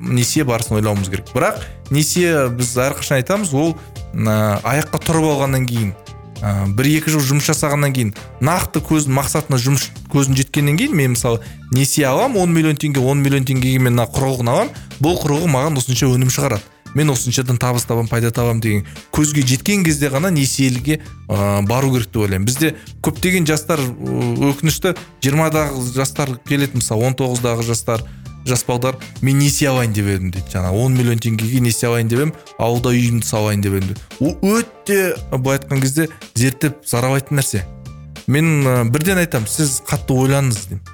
несие 0.00 0.44
барысын 0.44 0.78
ойлауымыз 0.78 1.10
керек. 1.10 1.30
Бірақ 1.34 1.62
несие 1.90 2.48
біз 2.54 2.76
әрқашан 2.78 3.20
айтамыз 3.20 3.52
ол 3.54 3.74
ә, 4.14 4.60
аяққа 4.62 5.02
тұрып 5.06 5.26
алғаннан 5.32 5.66
кейін. 5.66 5.94
Ә, 6.40 6.66
бір 6.74 6.88
екі 6.96 7.12
жыл 7.14 7.22
жұмыс 7.24 7.48
жасағаннан 7.50 7.94
кейін 7.94 8.12
нақты 8.44 8.82
көздің 8.84 9.16
мақсатына 9.18 9.60
жұмыс 9.60 9.88
көзін 10.12 10.38
жеткеннен 10.38 10.78
кейін 10.80 10.96
мен 10.96 11.14
мысалы 11.14 11.40
несие 11.72 12.06
аламын 12.08 12.40
10 12.42 12.54
миллион 12.56 12.80
теңге 12.80 13.00
10 13.04 13.24
миллион 13.24 13.48
теңгеге 13.48 13.78
мен 13.78 13.94
мына 13.94 14.08
құрылғыны 14.10 14.54
аламын 14.54 14.76
бұл 15.00 15.18
құрылғы 15.20 15.50
маған 15.50 15.80
осынша 15.80 16.08
өнім 16.10 16.32
шығарады. 16.32 16.64
Мен 16.94 17.12
осыншадан 17.12 17.58
табыс 17.62 17.84
табамын 17.86 18.08
пайда 18.10 18.32
табамын 18.34 18.60
деген 18.64 18.86
көзге 19.14 19.44
жеткен 19.46 19.84
кезде 19.86 20.08
ғана 20.10 20.32
несиеліге 20.34 20.98
ә, 21.28 21.62
бару 21.62 21.92
керек 21.94 22.10
деп 22.10 22.24
ойлаймын. 22.24 22.48
Бізде 22.48 22.72
көптеген 23.04 23.46
жастар 23.46 23.78
өкінішті 23.78 24.96
жиырмадағы 25.22 25.84
жастар 25.94 26.34
келеді 26.48 26.80
мысалы 26.80 27.12
19-дағы 27.12 27.68
жастар 27.68 28.02
жас 28.46 28.64
балдар 28.66 28.96
мен 29.22 29.38
несие 29.38 29.68
алайын 29.70 29.92
деп 29.92 30.06
едім 30.06 30.30
дейді 30.30 30.54
жаңағы. 30.54 30.84
10 30.86 30.96
миллион 30.96 31.20
теңгеге 31.22 31.60
несие 31.60 31.88
алайын 31.90 32.08
деп 32.08 32.20
едім 32.20 32.32
ауылда 32.58 32.94
үйімді 32.94 33.26
салайын 33.26 33.64
деп 33.64 33.76
едім 33.78 33.96
ол 34.20 34.56
өте 34.56 35.14
былай 35.32 35.58
айтқан 35.58 35.82
кезде 35.82 36.08
зерттеп 36.34 36.82
саралайтын 36.86 37.40
нәрсе. 37.40 37.64
Мен 38.26 38.64
ә, 38.64 38.84
бірден 38.90 39.18
айтамын 39.18 39.48
сіз 39.50 39.80
қатты 39.86 40.14
ойланыңыз 40.14 40.68
деймін. 40.70 40.84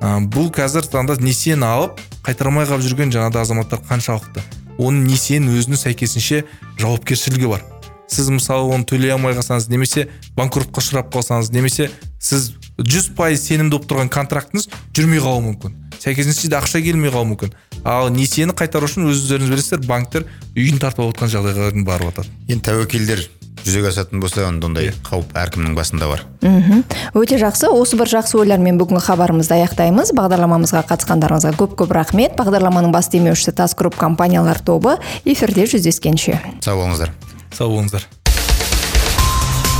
Ә, 0.00 0.18
бұл 0.30 0.50
қазір 0.54 0.86
таңда 0.90 1.16
несиені 1.20 1.66
алып 1.66 2.00
қайтармай 2.26 2.66
қалып 2.68 2.84
жүрген 2.86 3.14
жаңағыдай 3.14 3.42
азаматтар 3.42 3.82
қаншалықты. 3.88 4.44
Оның 4.78 5.06
несиенің 5.08 5.56
өзінің 5.56 5.80
сәйкесінше 5.80 6.44
жауапкершілігі 6.78 7.50
бар. 7.50 7.64
Сіз 8.06 8.28
мысалы 8.30 8.70
оны 8.74 8.86
төлей 8.86 9.10
алмай 9.14 9.34
қалсаңыз 9.34 9.70
немесе 9.72 10.06
банкротқа 10.36 10.82
ұшырап 10.82 11.10
қалсаңыз 11.14 11.50
немесе 11.54 11.88
сіз 12.22 12.52
жүз 12.78 13.10
пайыз 13.18 13.42
сенімді 13.48 13.80
болып 13.80 13.90
тұрған 13.90 14.12
контрактіңіз 14.14 14.68
жүрмей 14.94 15.22
қалуы 15.24 15.42
мүмкін. 15.48 15.74
Сәйкесінше 16.02 16.50
де 16.50 16.58
ақша 16.58 16.82
келмей 16.84 17.10
қалуы 17.14 17.32
мүмкін. 17.32 17.54
Ал 17.86 18.10
несиені 18.10 18.56
қайтару 18.56 18.88
үшін 18.88 19.08
өздеріңіз 19.12 19.52
білесіздер 19.52 19.86
банктер 19.86 20.26
үйін 20.56 20.80
тартып 20.82 21.04
алып 21.04 21.16
отқан 21.16 21.32
жағдайға 21.32 21.72
барып 21.86 22.10
жатады 22.10 22.32
енді 22.48 22.64
тәуекелдер 22.70 23.26
жүзеге 23.66 23.90
асатын 23.90 24.20
болса 24.22 24.46
онда 24.46 24.68
ондай 24.68 24.92
қауіп 25.06 25.32
әркімнің 25.36 25.74
басында 25.76 26.08
бар. 26.10 26.22
Мхм. 26.42 26.84
Өте 27.18 27.38
жақсы. 27.40 27.70
Осы 27.74 27.98
бір 27.98 28.10
жақсы 28.12 28.38
ойлармен 28.38 28.78
бүгінгі 28.78 29.02
хабарымызды 29.08 29.56
аяқтаймыз. 29.58 30.12
Бағдарламамызға 30.16 30.84
қатысқандарыңызға 30.90 31.54
көп 31.58 31.74
көп 31.82 31.94
рахмет. 31.96 32.36
Бағдарламаның 32.38 32.94
бас 32.94 33.10
демеушісі 33.10 33.56
тас 33.58 33.74
групп 33.74 33.98
компаниялар 33.98 34.60
тобы 34.62 34.98
эфирде 35.24 35.66
жүздескенше. 35.66 36.38
Сау 36.62 36.78
болыңыздар. 36.84 37.14
Сау 37.56 37.74
болыңыздар. 37.74 38.06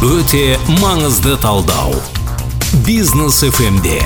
Өте 0.03 0.59
маңызды 0.83 1.39
талдау. 1.41 1.95
Бизнес 2.87 3.45
фмде 3.55 4.03